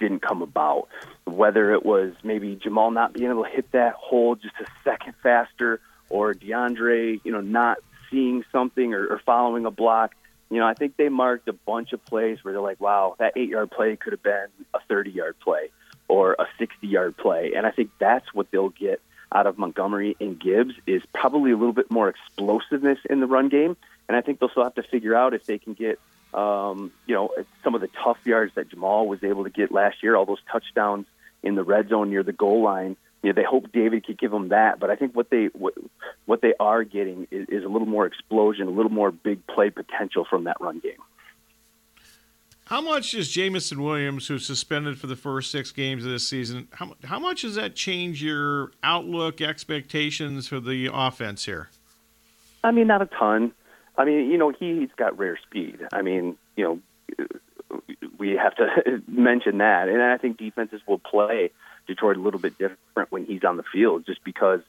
didn't 0.00 0.22
come 0.22 0.42
about. 0.42 0.88
Whether 1.24 1.72
it 1.72 1.84
was 1.84 2.14
maybe 2.24 2.56
Jamaal 2.56 2.92
not 2.92 3.12
being 3.12 3.30
able 3.30 3.44
to 3.44 3.50
hit 3.50 3.70
that 3.72 3.94
hole 3.94 4.34
just 4.34 4.54
a 4.60 4.66
second 4.82 5.14
faster, 5.22 5.80
or 6.08 6.34
DeAndre, 6.34 7.20
you 7.22 7.32
know, 7.32 7.40
not 7.40 7.78
seeing 8.10 8.44
something 8.50 8.92
or, 8.92 9.06
or 9.06 9.20
following 9.24 9.66
a 9.66 9.70
block. 9.70 10.14
You 10.50 10.58
know, 10.58 10.66
I 10.66 10.74
think 10.74 10.96
they 10.96 11.08
marked 11.08 11.48
a 11.48 11.52
bunch 11.52 11.92
of 11.92 12.04
plays 12.04 12.42
where 12.42 12.52
they're 12.52 12.60
like, 12.60 12.80
"Wow, 12.80 13.14
that 13.18 13.34
eight-yard 13.36 13.70
play 13.70 13.96
could 13.96 14.12
have 14.12 14.22
been 14.22 14.48
a 14.74 14.80
30-yard 14.90 15.36
play 15.40 15.70
or 16.12 16.36
a 16.38 16.46
60-yard 16.60 17.16
play," 17.16 17.52
and 17.56 17.66
I 17.66 17.70
think 17.70 17.90
that's 17.98 18.32
what 18.34 18.50
they'll 18.50 18.68
get 18.68 19.00
out 19.34 19.46
of 19.46 19.56
Montgomery 19.56 20.16
and 20.20 20.38
Gibbs 20.38 20.74
is 20.86 21.02
probably 21.14 21.52
a 21.52 21.56
little 21.56 21.72
bit 21.72 21.90
more 21.90 22.08
explosiveness 22.08 22.98
in 23.08 23.20
the 23.20 23.26
run 23.26 23.48
game. 23.48 23.76
And 24.08 24.16
I 24.16 24.20
think 24.20 24.38
they'll 24.38 24.50
still 24.50 24.64
have 24.64 24.74
to 24.74 24.82
figure 24.82 25.14
out 25.14 25.32
if 25.32 25.46
they 25.46 25.58
can 25.58 25.72
get 25.72 25.98
um, 26.34 26.92
you 27.06 27.14
know, 27.14 27.30
some 27.62 27.74
of 27.74 27.80
the 27.80 27.88
tough 28.02 28.18
yards 28.24 28.54
that 28.54 28.70
Jamaal 28.70 29.06
was 29.06 29.22
able 29.22 29.44
to 29.44 29.50
get 29.50 29.70
last 29.70 30.02
year, 30.02 30.16
all 30.16 30.24
those 30.24 30.42
touchdowns 30.50 31.06
in 31.42 31.54
the 31.54 31.62
red 31.62 31.88
zone 31.88 32.10
near 32.10 32.22
the 32.22 32.32
goal 32.32 32.62
line. 32.62 32.96
You 33.22 33.30
know, 33.30 33.34
they 33.34 33.44
hope 33.44 33.70
David 33.72 34.06
could 34.06 34.18
give 34.18 34.30
them 34.30 34.48
that, 34.48 34.80
but 34.80 34.90
I 34.90 34.96
think 34.96 35.14
what 35.14 35.30
they 35.30 35.46
what, 35.46 35.74
what 36.24 36.40
they 36.40 36.54
are 36.58 36.82
getting 36.84 37.28
is, 37.30 37.48
is 37.48 37.64
a 37.64 37.68
little 37.68 37.86
more 37.86 38.06
explosion, 38.06 38.66
a 38.66 38.70
little 38.70 38.90
more 38.90 39.10
big 39.10 39.46
play 39.46 39.70
potential 39.70 40.26
from 40.28 40.44
that 40.44 40.56
run 40.60 40.80
game. 40.80 40.98
How 42.72 42.80
much 42.80 43.12
is 43.12 43.30
Jameson 43.30 43.82
Williams, 43.82 44.28
who's 44.28 44.46
suspended 44.46 44.98
for 44.98 45.06
the 45.06 45.14
first 45.14 45.50
six 45.50 45.70
games 45.72 46.06
of 46.06 46.10
this 46.10 46.26
season, 46.26 46.68
how, 46.72 46.96
how 47.04 47.18
much 47.18 47.42
does 47.42 47.54
that 47.56 47.74
change 47.74 48.24
your 48.24 48.72
outlook, 48.82 49.42
expectations 49.42 50.48
for 50.48 50.58
the 50.58 50.88
offense 50.90 51.44
here? 51.44 51.68
I 52.64 52.70
mean, 52.70 52.86
not 52.86 53.02
a 53.02 53.10
ton. 53.18 53.52
I 53.98 54.06
mean, 54.06 54.30
you 54.30 54.38
know, 54.38 54.54
he's 54.58 54.88
got 54.96 55.18
rare 55.18 55.38
speed. 55.46 55.80
I 55.92 56.00
mean, 56.00 56.38
you 56.56 56.64
know, 56.64 57.26
we 58.16 58.38
have 58.42 58.54
to 58.54 59.02
mention 59.06 59.58
that. 59.58 59.90
And 59.90 60.02
I 60.02 60.16
think 60.16 60.38
defenses 60.38 60.80
will 60.88 60.98
play 60.98 61.50
Detroit 61.86 62.16
a 62.16 62.20
little 62.20 62.40
bit 62.40 62.56
different 62.56 63.12
when 63.12 63.26
he's 63.26 63.44
on 63.44 63.58
the 63.58 63.64
field 63.70 64.06
just 64.06 64.24
because 64.24 64.60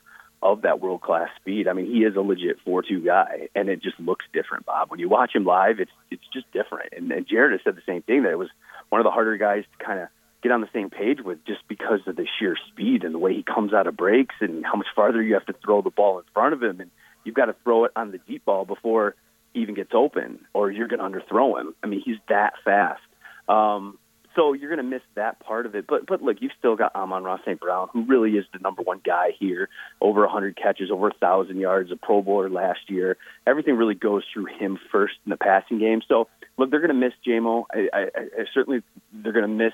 of 0.44 0.64
that 0.64 0.82
world 0.82 1.02
class 1.02 1.30
speed. 1.40 1.68
I 1.70 1.74
mean, 1.74 1.86
he 1.86 2.04
is 2.04 2.16
a 2.18 2.22
legit 2.22 2.58
four 2.66 2.84
two 2.84 3.00
guy 3.00 3.48
and 3.56 3.70
it 3.70 3.82
just 3.82 4.00
looks 4.00 4.26
different, 4.34 4.66
Bob. 4.66 4.92
When 4.92 5.00
you 5.00 5.08
watch 5.08 5.34
him 5.34 5.46
live, 5.46 5.80
it's 5.80 5.92
it's 6.12 6.24
just 6.34 6.52
different. 6.52 6.90
And, 6.96 7.12
and 7.12 7.26
Jared 7.26 7.54
has 7.54 7.62
said 7.64 7.76
the 7.76 7.82
same 7.88 8.02
thing 8.02 8.24
that 8.24 8.32
it 8.32 8.38
was 8.38 8.50
one 8.90 9.00
of 9.00 9.06
the 9.06 9.12
harder 9.12 9.38
guys 9.38 9.64
to 9.78 9.84
kind 9.84 10.00
of 10.02 10.10
get 10.44 10.52
on 10.52 10.60
the 10.60 10.70
same 10.74 10.90
page 10.90 11.20
with 11.24 11.44
just 11.46 11.66
because 11.70 12.02
of 12.06 12.18
the 12.18 12.28
sheer 12.38 12.58
speed 12.70 13.06
and 13.06 13.16
the 13.16 13.20
way 13.20 13.34
he 13.34 13.44
comes 13.44 13.74
out 13.74 13.88
of 13.88 13.96
breaks 13.96 14.36
and 14.42 14.66
how 14.66 14.76
much 14.76 14.88
farther 14.94 15.22
you 15.22 15.34
have 15.36 15.46
to 15.46 15.56
throw 15.64 15.82
the 15.82 15.90
ball 15.90 16.20
in 16.20 16.26
front 16.34 16.54
of 16.54 16.62
him 16.62 16.82
and 16.82 16.92
you've 17.24 17.36
got 17.36 17.46
to 17.46 17.56
throw 17.64 17.86
it 17.86 17.92
on 17.96 18.12
the 18.12 18.18
deep 18.18 18.44
ball 18.44 18.66
before 18.66 19.16
he 19.54 19.62
even 19.62 19.76
gets 19.76 19.92
open, 19.94 20.40
or 20.54 20.72
you're 20.72 20.88
going 20.88 21.00
to 21.00 21.06
underthrow 21.06 21.60
him. 21.60 21.74
I 21.82 21.88
mean, 21.88 22.02
he's 22.04 22.18
that 22.28 22.54
fast. 22.66 23.02
Um, 23.48 23.98
so 24.36 24.54
you're 24.54 24.70
going 24.70 24.84
to 24.84 24.90
miss 24.90 25.02
that 25.16 25.40
part 25.40 25.66
of 25.66 25.76
it. 25.76 25.86
But 25.88 26.06
but 26.06 26.22
look, 26.22 26.38
you've 26.42 26.52
still 26.58 26.76
got 26.76 26.96
Amon-Ra 26.96 27.38
St. 27.46 27.60
Brown, 27.60 27.90
who 27.94 28.06
really 28.06 28.32
is 28.32 28.46
the 28.54 28.60
number 28.60 28.82
one 28.82 29.02
guy 29.04 29.32
here. 29.38 29.70
Over 30.02 30.22
100 30.22 30.56
catches, 30.56 30.92
over 30.92 31.10
a 31.10 31.14
thousand 31.14 31.60
yards, 31.60 31.92
a 31.92 31.96
Pro 31.96 32.22
Bowler 32.22 32.50
last 32.50 32.90
year. 32.90 33.18
Everything 33.46 33.76
really 33.76 33.96
goes 33.96 34.24
through 34.34 34.46
him 34.46 34.80
first 34.92 35.16
in 35.26 35.30
the 35.30 35.38
passing 35.38 35.80
game. 35.80 36.02
So 36.08 36.28
look, 36.58 36.72
they're 36.72 36.80
going 36.80 36.90
to 36.90 36.94
miss 36.94 37.14
Jamo. 37.26 37.66
I, 37.72 37.90
I, 37.94 38.02
I 38.16 38.46
certainly 38.54 38.84
they're 39.12 39.34
going 39.34 39.44
to 39.44 39.48
miss, 39.48 39.74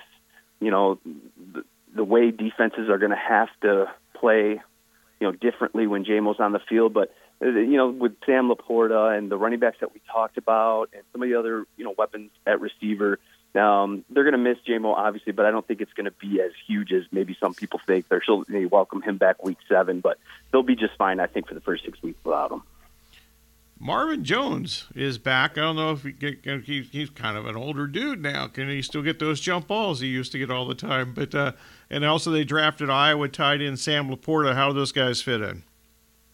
you 0.59 0.71
know, 0.71 0.99
the, 1.05 1.63
the 1.95 2.03
way 2.03 2.31
defenses 2.31 2.89
are 2.89 2.97
going 2.97 3.11
to 3.11 3.17
have 3.17 3.49
to 3.61 3.85
play, 4.15 4.61
you 5.19 5.27
know, 5.27 5.31
differently 5.31 5.87
when 5.87 6.05
Jamo's 6.05 6.39
on 6.39 6.51
the 6.51 6.61
field. 6.69 6.93
But 6.93 7.13
uh, 7.41 7.47
you 7.47 7.77
know, 7.77 7.89
with 7.89 8.13
Sam 8.25 8.49
LaPorta 8.49 9.17
and 9.17 9.31
the 9.31 9.37
running 9.37 9.59
backs 9.59 9.77
that 9.79 9.93
we 9.93 10.01
talked 10.11 10.37
about, 10.37 10.89
and 10.93 11.03
some 11.13 11.23
of 11.23 11.29
the 11.29 11.35
other 11.39 11.65
you 11.77 11.85
know 11.85 11.95
weapons 11.97 12.31
at 12.45 12.59
receiver 12.59 13.19
um, 13.55 14.05
they're 14.09 14.23
going 14.23 14.33
to 14.33 14.37
miss 14.37 14.57
Jamo, 14.67 14.93
obviously, 14.93 15.31
but 15.31 15.45
I 15.45 15.51
don't 15.51 15.67
think 15.67 15.81
it's 15.81 15.93
going 15.93 16.05
to 16.05 16.11
be 16.11 16.41
as 16.41 16.51
huge 16.67 16.91
as 16.91 17.03
maybe 17.11 17.35
some 17.39 17.53
people 17.53 17.79
think. 17.85 18.07
They're 18.07 18.21
still 18.21 18.43
they 18.47 18.65
welcome 18.65 19.01
him 19.01 19.17
back 19.17 19.43
week 19.43 19.57
seven, 19.67 20.01
but 20.01 20.19
they'll 20.51 20.63
be 20.63 20.75
just 20.75 20.95
fine, 20.97 21.19
I 21.19 21.27
think, 21.27 21.47
for 21.47 21.55
the 21.55 21.61
first 21.61 21.83
six 21.83 22.01
weeks 22.01 22.19
without 22.23 22.51
him. 22.51 22.63
Marvin 23.81 24.25
Jones 24.25 24.87
is 24.93 25.17
back. 25.17 25.57
I 25.57 25.61
don't 25.61 25.77
know 25.77 25.93
if 25.93 26.03
he 26.03 26.11
get, 26.11 26.43
he's, 26.65 26.89
he's 26.89 27.09
kind 27.09 27.37
of 27.37 27.45
an 27.45 27.55
older 27.55 27.87
dude 27.87 28.21
now. 28.21 28.47
Can 28.47 28.67
he 28.67 28.81
still 28.81 29.01
get 29.01 29.19
those 29.19 29.39
jump 29.39 29.67
balls 29.67 30.01
he 30.01 30.07
used 30.07 30.33
to 30.33 30.37
get 30.37 30.51
all 30.51 30.67
the 30.67 30.75
time? 30.75 31.13
But 31.13 31.33
uh, 31.33 31.53
and 31.89 32.03
also 32.03 32.29
they 32.29 32.43
drafted 32.43 32.89
Iowa 32.89 33.29
tight 33.29 33.61
end 33.61 33.79
Sam 33.79 34.09
LaPorta. 34.09 34.53
How 34.53 34.67
do 34.67 34.73
those 34.73 34.91
guys 34.91 35.21
fit 35.21 35.41
in? 35.41 35.63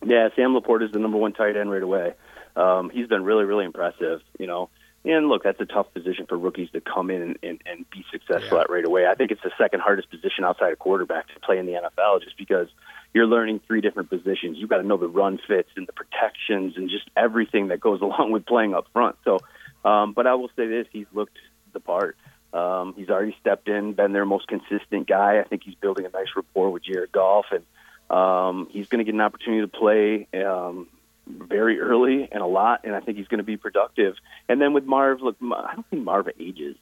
Yeah, 0.04 0.30
Sam 0.36 0.56
LaPorta 0.56 0.86
is 0.86 0.92
the 0.92 1.00
number 1.00 1.18
one 1.18 1.34
tight 1.34 1.56
end 1.56 1.70
right 1.70 1.84
away. 1.84 2.14
Um, 2.56 2.90
he's 2.90 3.08
been 3.08 3.24
really, 3.24 3.44
really 3.44 3.66
impressive. 3.66 4.22
You 4.40 4.48
know, 4.48 4.70
and 5.06 5.28
look, 5.30 5.44
that's 5.44 5.60
a 5.62 5.66
tough 5.66 5.94
position 5.94 6.26
for 6.26 6.38
rookies 6.38 6.70
to 6.72 6.82
come 6.82 7.12
in 7.12 7.22
and, 7.22 7.38
and, 7.44 7.62
and 7.66 7.90
be 7.92 8.04
successful 8.12 8.58
yeah. 8.58 8.64
at 8.64 8.70
right 8.70 8.86
away. 8.86 9.06
I 9.06 9.14
think 9.14 9.32
it's 9.32 9.44
the 9.44 9.52
second 9.58 9.82
hardest 9.82 10.10
position 10.10 10.44
outside 10.44 10.74
of 10.74 10.80
quarterback 10.80 11.28
to 11.34 11.40
play 11.42 11.60
in 11.60 11.66
the 11.66 11.74
NFL 11.74 12.24
just 12.24 12.38
because 12.38 12.68
you're 13.14 13.28
learning 13.28 13.62
three 13.68 13.82
different 13.82 14.10
positions. 14.10 14.58
You've 14.58 14.70
got 14.70 14.78
to 14.78 14.88
know 14.88 14.98
the 14.98 15.08
run 15.08 15.40
fits 15.48 15.70
and 15.76 15.88
the 15.88 15.94
protections 15.94 16.76
and 16.76 16.90
just 16.90 17.10
everything 17.16 17.68
that 17.68 17.80
goes 17.80 18.02
along 18.08 18.32
with 18.32 18.46
playing 18.46 18.74
up 18.74 18.88
front. 18.94 19.16
So, 19.24 19.40
um, 19.84 20.14
but 20.14 20.28
I 20.28 20.34
will 20.36 20.50
say 20.56 20.68
this, 20.68 20.88
he's 20.92 21.08
looked 21.14 21.38
the 21.74 21.80
part. 21.80 22.18
Um, 22.52 22.94
he's 22.98 23.10
already 23.10 23.36
stepped 23.42 23.68
in, 23.68 23.94
been 23.94 24.14
their 24.14 24.26
most 24.26 24.48
consistent 24.48 25.08
guy. 25.08 25.40
I 25.40 25.44
think 25.44 25.64
he's 25.64 25.76
building 25.76 26.06
a 26.06 26.10
nice 26.10 26.30
rapport 26.36 26.72
with 26.72 26.84
Jared 26.84 27.12
Goff, 27.12 27.48
and 27.52 27.64
um, 28.10 28.70
he's 28.72 28.88
going 28.88 29.00
to 29.00 29.04
get 29.04 29.14
an 29.14 29.22
opportunity 29.22 29.62
to 29.62 29.68
play 29.68 30.28
um, 30.42 30.88
very 31.28 31.80
early 31.80 32.28
and 32.32 32.42
a 32.42 32.46
lot, 32.46 32.82
and 32.84 32.96
I 32.96 33.00
think 33.00 33.18
he's 33.18 33.28
going 33.28 33.40
to 33.40 33.44
be 33.44 33.58
productive. 33.58 34.16
And 34.48 34.62
then 34.62 34.74
with 34.74 34.86
Marv, 34.86 35.22
look, 35.22 35.38
I 35.42 35.74
don't 35.76 35.88
think 35.90 36.04
Marv 36.04 36.30
ages. 36.40 36.76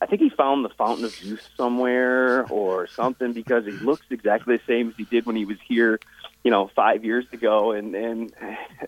I 0.00 0.06
think 0.06 0.20
he 0.20 0.28
found 0.28 0.64
the 0.64 0.70
fountain 0.70 1.04
of 1.04 1.22
youth 1.22 1.48
somewhere 1.56 2.46
or 2.50 2.86
something 2.88 3.32
because 3.32 3.64
he 3.64 3.72
looks 3.72 4.04
exactly 4.10 4.56
the 4.56 4.62
same 4.66 4.90
as 4.90 4.96
he 4.96 5.04
did 5.04 5.24
when 5.24 5.36
he 5.36 5.44
was 5.44 5.56
here, 5.66 6.00
you 6.42 6.50
know, 6.50 6.70
five 6.74 7.04
years 7.04 7.24
ago. 7.32 7.72
And 7.72 7.94
and 7.94 8.32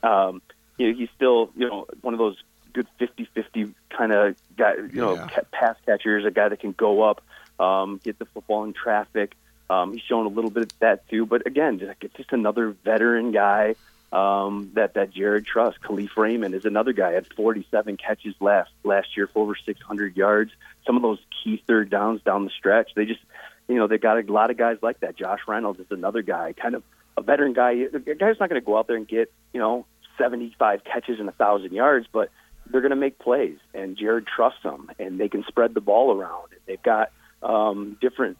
um, 0.02 0.42
you 0.76 0.88
know, 0.88 0.98
he's 0.98 1.08
still 1.14 1.50
you 1.56 1.68
know 1.68 1.86
one 2.02 2.12
of 2.12 2.18
those 2.18 2.36
good 2.74 2.86
50-50 3.00 3.72
kind 3.88 4.12
of 4.12 4.36
guy, 4.58 4.74
you 4.74 5.00
know, 5.00 5.14
yeah. 5.14 5.28
pass 5.50 5.76
catchers, 5.86 6.26
a 6.26 6.30
guy 6.30 6.50
that 6.50 6.60
can 6.60 6.72
go 6.72 7.02
up, 7.02 7.22
um, 7.58 7.98
get 8.04 8.18
the 8.18 8.26
football 8.26 8.64
in 8.64 8.74
traffic. 8.74 9.34
Um, 9.70 9.94
he's 9.94 10.02
shown 10.02 10.26
a 10.26 10.28
little 10.28 10.50
bit 10.50 10.64
of 10.64 10.78
that 10.80 11.08
too, 11.08 11.24
but 11.24 11.46
again, 11.46 11.78
just, 11.78 12.14
just 12.14 12.32
another 12.32 12.76
veteran 12.84 13.32
guy 13.32 13.74
um, 14.16 14.70
that 14.74 14.94
that 14.94 15.10
Jared 15.10 15.44
Trust, 15.44 15.80
Kalif 15.82 16.16
Raymond 16.16 16.54
is 16.54 16.64
another 16.64 16.94
guy 16.94 17.12
had 17.12 17.26
47 17.34 17.98
catches 17.98 18.34
last 18.40 18.70
last 18.82 19.14
year 19.14 19.26
for 19.26 19.40
over 19.42 19.54
600 19.54 20.16
yards. 20.16 20.52
Some 20.86 20.96
of 20.96 21.02
those 21.02 21.18
key 21.42 21.62
third 21.66 21.90
downs 21.90 22.22
down 22.22 22.44
the 22.44 22.50
stretch, 22.50 22.92
they 22.94 23.04
just 23.04 23.20
you 23.68 23.74
know 23.74 23.86
they 23.86 23.98
got 23.98 24.18
a 24.18 24.32
lot 24.32 24.50
of 24.50 24.56
guys 24.56 24.78
like 24.80 25.00
that. 25.00 25.16
Josh 25.16 25.40
Reynolds 25.46 25.80
is 25.80 25.90
another 25.90 26.22
guy, 26.22 26.54
kind 26.54 26.74
of 26.74 26.82
a 27.18 27.22
veteran 27.22 27.52
guy. 27.52 27.72
A 27.72 27.98
guy's 28.14 28.40
not 28.40 28.48
going 28.48 28.60
to 28.60 28.64
go 28.64 28.78
out 28.78 28.86
there 28.86 28.96
and 28.96 29.06
get 29.06 29.30
you 29.52 29.60
know 29.60 29.84
75 30.16 30.82
catches 30.84 31.20
and 31.20 31.28
a 31.28 31.32
thousand 31.32 31.72
yards, 31.72 32.06
but 32.10 32.30
they're 32.70 32.80
going 32.80 32.90
to 32.90 32.96
make 32.96 33.18
plays, 33.18 33.58
and 33.74 33.98
Jared 33.98 34.26
trusts 34.26 34.62
them, 34.62 34.90
and 34.98 35.20
they 35.20 35.28
can 35.28 35.44
spread 35.46 35.74
the 35.74 35.82
ball 35.82 36.16
around. 36.16 36.48
They've 36.64 36.82
got 36.82 37.12
um, 37.42 37.98
different 38.00 38.38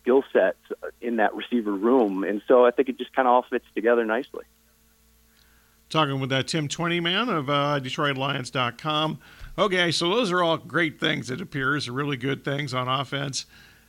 skill 0.00 0.22
sets 0.32 0.58
in 1.00 1.16
that 1.16 1.34
receiver 1.34 1.72
room, 1.72 2.22
and 2.22 2.42
so 2.46 2.64
I 2.64 2.70
think 2.70 2.90
it 2.90 2.96
just 2.96 3.12
kind 3.12 3.26
of 3.26 3.34
all 3.34 3.42
fits 3.42 3.66
together 3.74 4.04
nicely. 4.04 4.44
Talking 5.88 6.18
with 6.18 6.30
that 6.30 6.48
Tim 6.48 6.68
Twentyman 6.68 7.28
of 7.28 7.48
uh, 7.48 7.80
DetroitLions.com. 7.80 9.18
Okay, 9.58 9.90
so 9.92 10.10
those 10.10 10.32
are 10.32 10.42
all 10.42 10.58
great 10.58 10.98
things, 11.00 11.30
it 11.30 11.40
appears, 11.40 11.88
really 11.88 12.16
good 12.16 12.44
things 12.44 12.74
on 12.74 12.88
offense. 12.88 13.46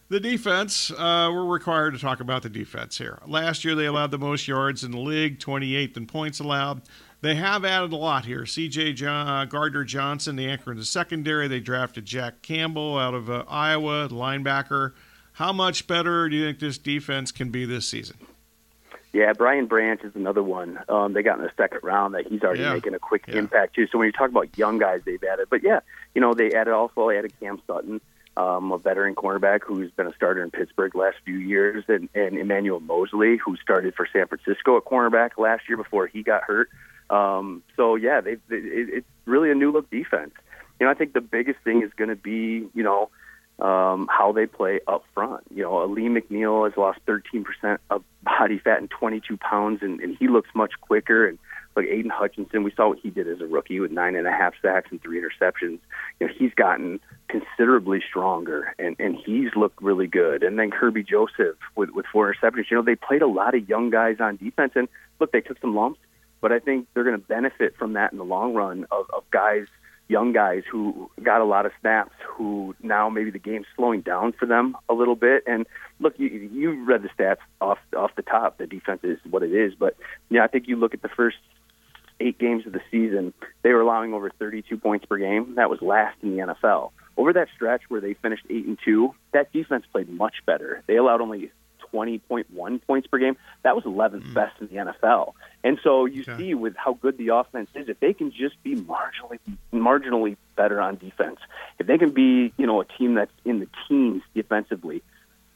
The 0.09 0.21
defense, 0.21 0.89
uh, 0.91 1.29
we're 1.33 1.43
required 1.43 1.91
to 1.91 1.99
talk 1.99 2.21
about 2.21 2.43
the 2.43 2.49
defense 2.49 2.97
here. 2.97 3.19
Last 3.27 3.65
year, 3.65 3.75
they 3.75 3.87
allowed 3.87 4.11
the 4.11 4.17
most 4.17 4.47
yards 4.47 4.85
in 4.85 4.91
the 4.91 4.99
league, 4.99 5.39
28th 5.39 5.97
in 5.97 6.07
points 6.07 6.39
allowed. 6.39 6.83
They 7.19 7.35
have 7.35 7.65
added 7.65 7.91
a 7.91 7.97
lot 7.97 8.23
here. 8.23 8.45
C.J. 8.45 8.93
John, 8.93 9.27
uh, 9.27 9.43
Gardner 9.43 9.83
Johnson, 9.83 10.37
the 10.37 10.47
anchor 10.47 10.71
in 10.71 10.77
the 10.77 10.85
secondary. 10.85 11.49
They 11.49 11.59
drafted 11.59 12.05
Jack 12.05 12.41
Campbell 12.41 12.97
out 12.97 13.15
of 13.15 13.29
uh, 13.29 13.43
Iowa, 13.49 14.07
linebacker. 14.09 14.93
How 15.33 15.51
much 15.51 15.87
better 15.87 16.29
do 16.29 16.37
you 16.37 16.45
think 16.45 16.59
this 16.59 16.77
defense 16.77 17.33
can 17.33 17.49
be 17.49 17.65
this 17.65 17.87
season? 17.89 18.17
Yeah, 19.13 19.33
Brian 19.33 19.67
Branch 19.67 20.01
is 20.03 20.15
another 20.15 20.43
one. 20.43 20.79
Um, 20.89 21.13
they 21.13 21.23
got 21.23 21.39
in 21.39 21.43
the 21.43 21.51
second 21.57 21.79
round 21.83 22.13
that 22.13 22.27
he's 22.27 22.41
already 22.43 22.61
yeah. 22.61 22.73
making 22.73 22.93
a 22.93 22.99
quick 22.99 23.23
yeah. 23.27 23.37
impact 23.37 23.75
too. 23.75 23.87
So 23.87 23.97
when 23.97 24.07
you 24.07 24.11
talk 24.11 24.29
about 24.29 24.57
young 24.57 24.77
guys, 24.77 25.01
they've 25.05 25.23
added. 25.23 25.47
But 25.49 25.63
yeah, 25.63 25.79
you 26.13 26.21
know 26.21 26.33
they 26.33 26.53
added 26.53 26.73
also 26.73 27.09
added 27.09 27.33
Cam 27.39 27.61
Sutton, 27.65 28.01
um, 28.35 28.71
a 28.71 28.77
veteran 28.77 29.15
cornerback 29.15 29.61
who's 29.63 29.89
been 29.91 30.07
a 30.07 30.13
starter 30.13 30.43
in 30.43 30.51
Pittsburgh 30.51 30.93
last 30.93 31.17
few 31.25 31.37
years, 31.37 31.85
and, 31.87 32.09
and 32.13 32.37
Emmanuel 32.37 32.79
Moseley, 32.79 33.37
who 33.37 33.55
started 33.57 33.95
for 33.95 34.07
San 34.11 34.27
Francisco 34.27 34.77
at 34.77 34.83
cornerback 34.83 35.31
last 35.37 35.63
year 35.67 35.77
before 35.77 36.07
he 36.07 36.21
got 36.21 36.43
hurt. 36.43 36.69
Um, 37.09 37.63
so 37.75 37.95
yeah, 37.95 38.19
they, 38.21 38.35
they 38.49 38.57
it, 38.57 38.89
it's 38.89 39.07
really 39.25 39.51
a 39.51 39.55
new 39.55 39.71
look 39.71 39.89
defense. 39.89 40.33
You 40.79 40.85
know, 40.85 40.91
I 40.91 40.95
think 40.95 41.13
the 41.13 41.21
biggest 41.21 41.59
thing 41.63 41.81
is 41.81 41.91
going 41.95 42.09
to 42.09 42.15
be 42.15 42.67
you 42.73 42.83
know 42.83 43.09
um, 43.59 44.07
how 44.09 44.31
they 44.31 44.45
play 44.45 44.79
up 44.87 45.03
front. 45.13 45.43
You 45.53 45.63
know, 45.63 45.81
Alim 45.81 46.15
McNeil 46.15 46.67
has 46.67 46.77
lost 46.77 46.99
13% 47.07 47.77
of 47.89 48.03
body 48.23 48.59
fat 48.59 48.79
and 48.79 48.89
22 48.89 49.37
pounds, 49.37 49.79
and, 49.81 49.99
and 49.99 50.15
he 50.17 50.27
looks 50.27 50.49
much 50.53 50.73
quicker. 50.81 51.27
And 51.27 51.39
like 51.75 51.87
Aidan 51.87 52.11
Hutchinson, 52.11 52.63
we 52.63 52.71
saw 52.75 52.89
what 52.89 52.99
he 52.99 53.09
did 53.09 53.27
as 53.27 53.41
a 53.41 53.47
rookie 53.47 53.79
with 53.79 53.91
nine 53.91 54.15
and 54.15 54.27
a 54.27 54.31
half 54.31 54.53
sacks 54.61 54.89
and 54.91 55.01
three 55.01 55.19
interceptions. 55.19 55.79
You 56.19 56.27
know, 56.27 56.33
he's 56.37 56.53
gotten 56.53 56.99
considerably 57.29 58.01
stronger, 58.07 58.75
and 58.77 58.95
and 58.99 59.15
he's 59.15 59.55
looked 59.55 59.81
really 59.81 60.07
good. 60.07 60.43
And 60.43 60.59
then 60.59 60.69
Kerby 60.69 61.07
Joseph 61.07 61.57
with 61.75 61.89
with 61.91 62.05
four 62.11 62.31
interceptions. 62.31 62.69
You 62.69 62.77
know, 62.77 62.83
they 62.83 62.95
played 62.95 63.21
a 63.21 63.27
lot 63.27 63.55
of 63.55 63.67
young 63.67 63.89
guys 63.89 64.17
on 64.19 64.37
defense, 64.37 64.73
and 64.75 64.87
look, 65.19 65.31
they 65.31 65.41
took 65.41 65.59
some 65.61 65.75
lumps, 65.75 65.99
but 66.41 66.51
I 66.51 66.59
think 66.59 66.87
they're 66.93 67.03
going 67.03 67.19
to 67.19 67.27
benefit 67.27 67.75
from 67.77 67.93
that 67.93 68.11
in 68.11 68.19
the 68.19 68.25
long 68.25 68.53
run 68.53 68.85
of, 68.91 69.07
of 69.15 69.23
guys– 69.31 69.65
young 70.07 70.31
guys 70.31 70.63
who 70.69 71.09
got 71.21 71.41
a 71.41 71.45
lot 71.45 71.65
of 71.65 71.71
snaps 71.81 72.13
who 72.27 72.75
now 72.81 73.09
maybe 73.09 73.31
the 73.31 73.39
game's 73.39 73.65
slowing 73.75 74.01
down 74.01 74.31
for 74.31 74.45
them 74.45 74.75
a 74.89 74.93
little 74.93 75.15
bit. 75.15 75.43
And 75.45 75.65
look 75.99 76.13
you 76.17 76.27
you 76.27 76.83
read 76.85 77.03
the 77.03 77.09
stats 77.09 77.37
off 77.61 77.79
off 77.95 78.11
the 78.15 78.21
top. 78.21 78.57
The 78.57 78.67
defense 78.67 79.01
is 79.03 79.19
what 79.29 79.43
it 79.43 79.53
is. 79.53 79.73
But 79.75 79.95
yeah 80.29 80.43
I 80.43 80.47
think 80.47 80.67
you 80.67 80.75
look 80.75 80.93
at 80.93 81.01
the 81.01 81.09
first 81.09 81.37
8 82.19 82.39
games 82.39 82.65
of 82.65 82.73
the 82.73 82.81
season 82.89 83.33
they 83.61 83.71
were 83.71 83.81
allowing 83.81 84.13
over 84.13 84.29
32 84.29 84.77
points 84.77 85.05
per 85.05 85.17
game. 85.17 85.55
That 85.55 85.69
was 85.69 85.81
last 85.81 86.17
in 86.23 86.35
the 86.35 86.43
NFL 86.43 86.91
over 87.17 87.33
that 87.33 87.47
stretch 87.55 87.81
where 87.89 88.01
they 88.01 88.13
finished 88.13 88.45
8 88.49 88.65
and 88.65 88.79
2 88.83 89.13
that 89.33 89.51
defense 89.51 89.85
played 89.91 90.09
much 90.09 90.35
better. 90.45 90.83
They 90.87 90.95
allowed 90.95 91.21
only 91.21 91.51
20.1 91.93 92.81
points 92.85 93.07
per 93.07 93.17
game. 93.17 93.37
That 93.63 93.75
was 93.75 93.85
11th 93.85 94.23
mm. 94.23 94.33
best 94.33 94.59
in 94.59 94.67
the 94.67 94.75
NFL. 94.75 95.33
And 95.63 95.79
so 95.83 96.05
you 96.05 96.21
okay. 96.21 96.37
see 96.37 96.53
with 96.53 96.75
how 96.75 96.93
good 96.93 97.17
the 97.17 97.29
offense 97.29 97.69
is, 97.75 97.89
if 97.89 97.99
they 97.99 98.13
can 98.13 98.31
just 98.31 98.61
be 98.63 98.75
marginally 98.75 99.39
marginally 99.73 100.37
better 100.55 100.79
on 100.81 100.97
defense, 100.97 101.39
if 101.79 101.87
they 101.87 101.97
can 101.97 102.11
be, 102.11 102.53
you 102.57 102.65
know, 102.65 102.81
a 102.81 102.85
team 102.85 103.15
that's 103.15 103.31
in 103.45 103.59
the 103.59 103.67
teens 103.87 104.23
defensively, 104.33 105.01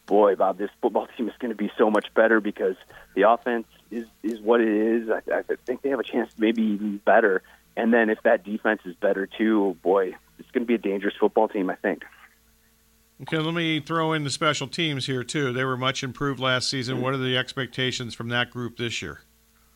boy, 0.06 0.36
Bob, 0.36 0.58
this 0.58 0.70
football 0.82 1.08
team 1.18 1.28
is 1.28 1.36
going 1.40 1.52
to 1.52 1.58
be 1.58 1.72
so 1.78 1.90
much 1.90 2.14
better 2.14 2.40
because 2.40 2.76
the 3.16 3.30
offense 3.30 3.68
is 3.90 4.06
is 4.24 4.40
what 4.40 4.62
it 4.62 4.68
is. 4.68 5.10
I, 5.10 5.22
I 5.34 5.44
think 5.66 5.82
they 5.82 5.90
have 5.90 6.00
a 6.00 6.04
chance 6.04 6.34
to 6.34 6.42
maybe 6.42 6.62
even 6.64 6.98
better. 6.98 7.42
And 7.78 7.94
then 7.94 8.10
if 8.10 8.22
that 8.24 8.44
defense 8.44 8.82
is 8.86 8.96
better 8.96 9.26
too, 9.26 9.78
boy, 9.82 10.16
it's 10.40 10.52
going 10.52 10.64
to 10.64 10.68
be 10.68 10.76
a 10.76 10.78
dangerous 10.78 11.16
football 11.20 11.48
team. 11.48 11.70
I 11.70 11.76
think. 11.76 12.04
Okay, 13.22 13.38
let 13.38 13.54
me 13.54 13.80
throw 13.80 14.14
in 14.14 14.24
the 14.24 14.32
special 14.32 14.68
teams 14.68 15.06
here 15.06 15.24
too. 15.24 15.54
They 15.54 15.64
were 15.64 15.78
much 15.78 16.04
improved 16.04 16.40
last 16.40 16.68
season. 16.68 17.02
What 17.02 17.14
are 17.14 17.18
the 17.18 17.38
expectations 17.38 18.16
from 18.16 18.30
that 18.30 18.50
group 18.50 18.78
this 18.78 19.00
year? 19.00 19.22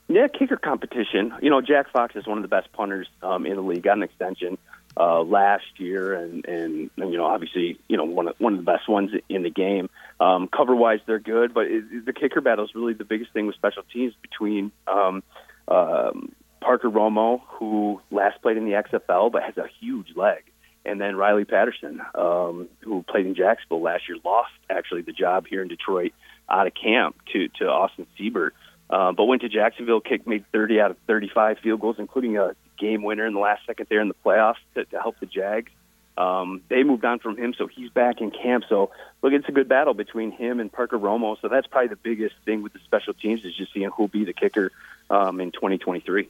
Yeah, 0.07 0.27
kicker 0.27 0.57
competition. 0.57 1.31
You 1.41 1.51
know, 1.51 1.61
Jack 1.61 1.91
Fox 1.91 2.15
is 2.15 2.25
one 2.25 2.39
of 2.39 2.41
the 2.41 2.47
best 2.47 2.71
punters 2.71 3.07
um, 3.21 3.45
in 3.45 3.55
the 3.55 3.61
league. 3.61 3.83
Got 3.83 3.97
an 3.97 4.03
extension 4.03 4.57
uh, 4.97 5.21
last 5.21 5.65
year, 5.77 6.15
and, 6.15 6.43
and 6.45 6.89
and 6.97 7.11
you 7.11 7.17
know, 7.17 7.25
obviously, 7.25 7.77
you 7.87 7.97
know, 7.97 8.03
one 8.03 8.27
of 8.27 8.35
one 8.39 8.53
of 8.53 8.59
the 8.59 8.71
best 8.71 8.89
ones 8.89 9.11
in 9.29 9.43
the 9.43 9.51
game. 9.51 9.91
Um, 10.19 10.47
cover 10.47 10.75
wise, 10.75 10.99
they're 11.05 11.19
good, 11.19 11.53
but 11.53 11.65
it, 11.67 12.05
the 12.05 12.13
kicker 12.13 12.41
battle 12.41 12.65
is 12.65 12.73
really 12.73 12.93
the 12.93 13.05
biggest 13.05 13.31
thing 13.31 13.45
with 13.45 13.55
special 13.55 13.83
teams 13.93 14.13
between 14.23 14.71
um, 14.87 15.21
um, 15.67 16.33
Parker 16.61 16.89
Romo, 16.89 17.41
who 17.47 18.01
last 18.09 18.41
played 18.41 18.57
in 18.57 18.65
the 18.65 18.71
XFL 18.71 19.31
but 19.31 19.43
has 19.43 19.57
a 19.57 19.67
huge 19.79 20.15
leg 20.15 20.45
and 20.85 20.99
then 21.01 21.15
Riley 21.15 21.45
Patterson, 21.45 22.01
um, 22.13 22.69
who 22.81 23.03
played 23.03 23.25
in 23.25 23.35
Jacksonville 23.35 23.81
last 23.81 24.07
year, 24.07 24.17
lost 24.23 24.51
actually 24.69 25.01
the 25.01 25.13
job 25.13 25.47
here 25.47 25.61
in 25.61 25.67
Detroit 25.67 26.13
out 26.49 26.67
of 26.67 26.73
camp 26.73 27.15
to 27.33 27.47
to 27.59 27.65
Austin 27.65 28.05
Seibert, 28.17 28.51
uh, 28.89 29.11
but 29.11 29.25
went 29.25 29.41
to 29.41 29.49
Jacksonville, 29.49 29.99
kicked 29.99 30.27
made 30.27 30.45
30 30.51 30.79
out 30.79 30.91
of 30.91 30.97
35 31.07 31.59
field 31.59 31.81
goals, 31.81 31.95
including 31.99 32.37
a 32.37 32.55
game 32.77 33.03
winner 33.03 33.25
in 33.25 33.33
the 33.33 33.39
last 33.39 33.65
second 33.65 33.87
there 33.89 34.01
in 34.01 34.07
the 34.07 34.15
playoffs 34.25 34.55
to, 34.75 34.85
to 34.85 34.99
help 34.99 35.19
the 35.19 35.25
Jags. 35.25 35.71
Um, 36.17 36.61
they 36.69 36.83
moved 36.83 37.03
on 37.03 37.19
from 37.19 37.35
him, 37.35 37.53
so 37.57 37.67
he's 37.67 37.89
back 37.89 38.21
in 38.21 38.31
camp. 38.31 38.63
So 38.69 38.91
look, 39.21 39.33
it's 39.33 39.49
a 39.49 39.51
good 39.51 39.67
battle 39.67 39.93
between 39.93 40.31
him 40.31 40.59
and 40.59 40.71
Parker 40.71 40.97
Romo. 40.97 41.39
So 41.41 41.49
that's 41.49 41.67
probably 41.67 41.89
the 41.89 41.97
biggest 41.97 42.35
thing 42.45 42.61
with 42.61 42.73
the 42.73 42.79
special 42.85 43.13
teams 43.13 43.43
is 43.43 43.53
just 43.55 43.73
seeing 43.73 43.89
who'll 43.89 44.07
be 44.07 44.23
the 44.23 44.33
kicker 44.33 44.71
um, 45.09 45.41
in 45.41 45.51
2023. 45.51 46.29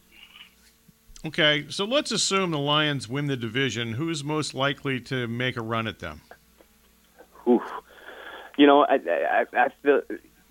Okay, 1.25 1.65
so 1.69 1.85
let's 1.85 2.11
assume 2.11 2.51
the 2.51 2.59
Lions 2.59 3.09
win 3.09 3.25
the 3.25 3.35
division. 3.35 3.93
Who's 3.93 4.23
most 4.23 4.53
likely 4.53 4.99
to 5.01 5.27
make 5.27 5.57
a 5.57 5.61
run 5.61 5.87
at 5.87 5.97
them? 5.97 6.21
Oof. 7.47 7.63
You 8.57 8.67
know, 8.67 8.85
I, 8.85 8.95
I, 8.95 9.45
I 9.53 9.69
feel 9.81 10.01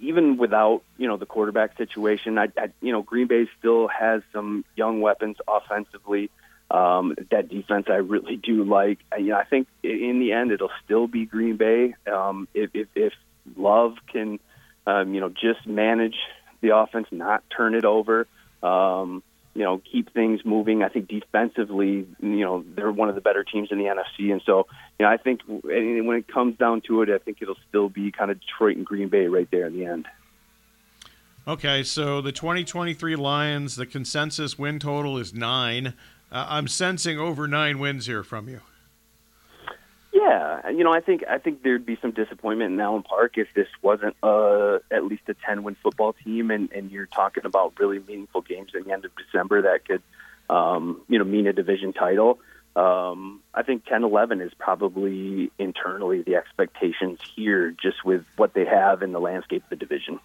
even 0.00 0.37
without 0.37 0.83
you 0.99 1.07
know 1.07 1.16
the 1.16 1.26
quarterback 1.26 1.76
situation, 1.76 2.38
I, 2.38 2.49
I 2.59 2.71
you 2.81 2.90
know 2.90 3.02
Green 3.02 3.28
Bay 3.28 3.49
still 3.59 3.87
has 3.88 4.23
some 4.33 4.64
young 4.75 5.00
weapons 5.00 5.37
offensively. 5.47 6.31
Um, 6.71 7.14
that 7.31 7.49
defense 7.49 7.87
I 7.88 7.97
really 7.97 8.37
do 8.37 8.64
like. 8.64 8.99
I, 9.12 9.19
You 9.19 9.28
know, 9.28 9.37
I 9.37 9.45
think 9.45 9.69
in 9.85 10.19
the 10.19 10.33
end 10.33 10.50
it'll 10.50 10.73
still 10.85 11.07
be 11.07 11.25
Green 11.25 11.57
Bay 11.57 11.95
um, 12.11 12.49
if, 12.52 12.71
if, 12.75 12.88
if 12.97 13.12
Love 13.57 13.95
can, 14.11 14.40
um, 14.87 15.14
you 15.14 15.21
know, 15.21 15.28
just 15.28 15.66
manage 15.66 16.16
the 16.62 16.75
offense, 16.76 17.07
not 17.12 17.45
turn 17.54 17.75
it 17.75 17.85
over. 17.85 18.26
Um, 18.62 19.23
you 19.54 19.62
know, 19.62 19.80
keep 19.90 20.12
things 20.12 20.40
moving. 20.44 20.82
I 20.82 20.88
think 20.88 21.08
defensively, 21.08 22.06
you 22.20 22.40
know, 22.40 22.64
they're 22.75 22.90
one 22.90 23.08
of 23.08 23.14
the 23.14 23.20
better 23.20 23.44
teams 23.44 23.68
in 23.70 23.78
the 23.78 23.84
NFC, 23.84 24.32
and 24.32 24.42
so 24.44 24.66
you 24.99 25.06
know, 25.06 25.12
I 25.12 25.16
think 25.16 25.40
when 25.46 26.16
it 26.16 26.28
comes 26.28 26.56
down 26.58 26.82
to 26.88 27.02
it, 27.02 27.08
I 27.08 27.18
think 27.18 27.38
it'll 27.40 27.56
still 27.68 27.88
be 27.88 28.11
kind 28.11 28.30
of 28.30 28.40
Detroit 28.40 28.76
and 28.76 28.84
Green 28.84 29.08
Bay 29.08 29.26
right 29.26 29.49
there 29.50 29.66
in 29.66 29.75
the 29.75 29.87
end. 29.87 30.06
Okay, 31.46 31.82
so 31.82 32.20
the 32.20 32.32
2023 32.32 33.16
Lions, 33.16 33.76
the 33.76 33.84
consensus 33.84 34.58
win 34.58 34.78
total 34.78 35.18
is 35.18 35.34
nine. 35.34 35.94
Uh, 36.32 36.46
I'm 36.49 36.66
sensing 36.66 37.18
over 37.18 37.46
nine 37.46 37.78
wins 37.78 38.06
here 38.06 38.25
from 38.25 38.49
you. 38.49 38.61
Yeah, 40.25 40.61
And 40.64 40.78
you 40.78 40.85
know, 40.85 40.93
I 40.93 41.00
think 41.00 41.23
I 41.28 41.37
think 41.37 41.62
there'd 41.62 41.85
be 41.85 41.99
some 42.00 42.12
disappointment 42.12 42.73
in 42.73 42.81
Allen 42.81 43.02
Park 43.02 43.37
if 43.37 43.49
this 43.54 43.69
wasn't 43.83 44.16
uh, 44.23 44.78
at 44.90 45.04
least 45.04 45.25
a 45.28 45.35
ten-win 45.35 45.76
football 45.83 46.14
team, 46.14 46.50
and, 46.50 46.73
and 46.73 46.90
you're 46.90 47.07
talking 47.07 47.45
about 47.45 47.75
really 47.78 47.99
meaningful 47.99 48.40
games 48.40 48.73
at 48.75 48.87
the 48.87 48.93
end 48.93 49.04
of 49.04 49.11
December 49.16 49.62
that 49.62 49.87
could, 49.87 50.02
um, 50.49 51.02
you 51.09 51.19
know, 51.19 51.25
mean 51.25 51.47
a 51.47 51.52
division 51.52 51.93
title. 51.93 52.38
Um, 52.75 53.40
I 53.52 53.62
think 53.62 53.85
10-11 53.85 54.45
is 54.45 54.52
probably 54.59 55.52
internally 55.59 56.23
the 56.23 56.37
expectations 56.37 57.21
here, 57.37 57.71
just 57.71 58.04
with 58.04 58.25
what 58.37 58.54
they 58.54 58.64
have 58.64 59.02
in 59.02 59.12
the 59.12 59.21
landscape 59.21 59.62
of 59.62 59.71
the 59.71 59.76
division. 59.76 60.21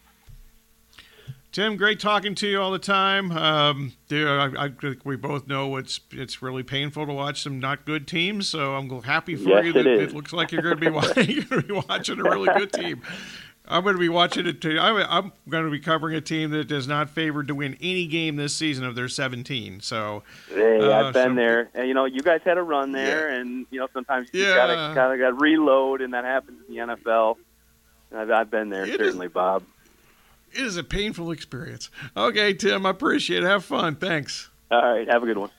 Tim, 1.52 1.78
great 1.78 2.00
talking 2.00 2.36
to 2.36 2.48
you 2.48 2.62
all 2.62 2.70
the 2.70 2.78
time. 2.78 3.32
Um, 3.32 3.94
I, 4.12 4.52
I, 4.56 4.70
think 4.70 5.04
we 5.04 5.16
both 5.16 5.48
know 5.48 5.78
it's 5.78 6.00
it's 6.12 6.44
really 6.44 6.62
painful 6.62 7.08
to 7.08 7.14
watch 7.14 7.42
some 7.42 7.60
not 7.60 7.86
good 7.86 8.08
teams. 8.08 8.48
So 8.48 8.76
I'm 8.76 9.02
happy 9.02 9.36
for 9.36 9.50
yes, 9.50 9.66
you 9.66 9.74
that 9.74 9.88
it, 9.88 10.00
it, 10.00 10.14
looks 10.14 10.32
like 10.32 10.52
you're 10.52 10.62
going 10.62 10.76
to 10.76 10.80
be 10.80 10.90
watching, 10.90 11.26
going 11.26 11.62
to 11.62 11.68
be 11.68 11.74
watching 11.74 12.20
a 12.20 12.24
really 12.24 12.54
good 12.56 12.72
team. 12.72 13.02
I'm 13.68 13.84
going 13.84 13.96
to 13.96 14.00
be 14.00 14.10
watching 14.10 14.48
it 14.48 14.62
too. 14.62 14.78
I'm, 14.80 14.98
I'm, 14.98 15.32
going 15.48 15.66
to 15.66 15.72
be 15.72 15.80
covering 15.80 16.16
a 16.16 16.22
team 16.22 16.52
that 16.52 16.72
is 16.72 16.88
not 16.88 17.10
favored 17.10 17.48
to 17.50 17.56
win 17.56 17.78
any 17.82 18.08
game 18.08 18.36
this 18.36 18.56
season 18.56 18.84
of 18.84 18.96
their 18.96 19.08
17. 19.08 19.82
So, 19.82 20.24
hey, 20.50 20.80
uh, 20.80 21.08
I've 21.08 21.14
been 21.14 21.32
so, 21.32 21.36
there, 21.36 21.70
and 21.76 21.88
you 21.88 21.94
know, 21.94 22.06
you 22.06 22.22
guys 22.22 22.42
had 22.44 22.58
a 22.58 22.64
run 22.64 22.92
there, 22.92 23.30
yeah. 23.30 23.40
and 23.40 23.68
you 23.70 23.80
know, 23.80 23.88
sometimes 23.94 24.30
you 24.34 24.44
yeah. 24.44 24.56
gotta 24.56 24.96
kind 24.96 25.14
of 25.14 25.20
got 25.20 25.42
reload, 25.42 26.02
and 26.02 26.14
that 26.14 26.26
happens 26.26 26.62
in 26.68 26.76
the 26.76 26.82
NFL. 26.96 27.38
I've, 28.16 28.32
I've 28.32 28.50
been 28.50 28.70
there, 28.70 28.86
it 28.86 28.98
certainly, 28.98 29.28
is, 29.28 29.34
Bob. 29.34 29.64
It 30.52 30.62
is 30.62 30.78
a 30.78 30.84
painful 30.84 31.32
experience. 31.32 31.90
Okay, 32.16 32.54
Tim, 32.54 32.86
I 32.86 32.92
appreciate 32.92 33.44
it. 33.44 33.48
Have 33.48 33.66
fun. 33.66 33.96
Thanks. 33.96 34.50
All 34.72 34.82
right. 34.82 35.08
Have 35.08 35.24
a 35.24 35.26
good 35.26 35.38
one. 35.38 35.50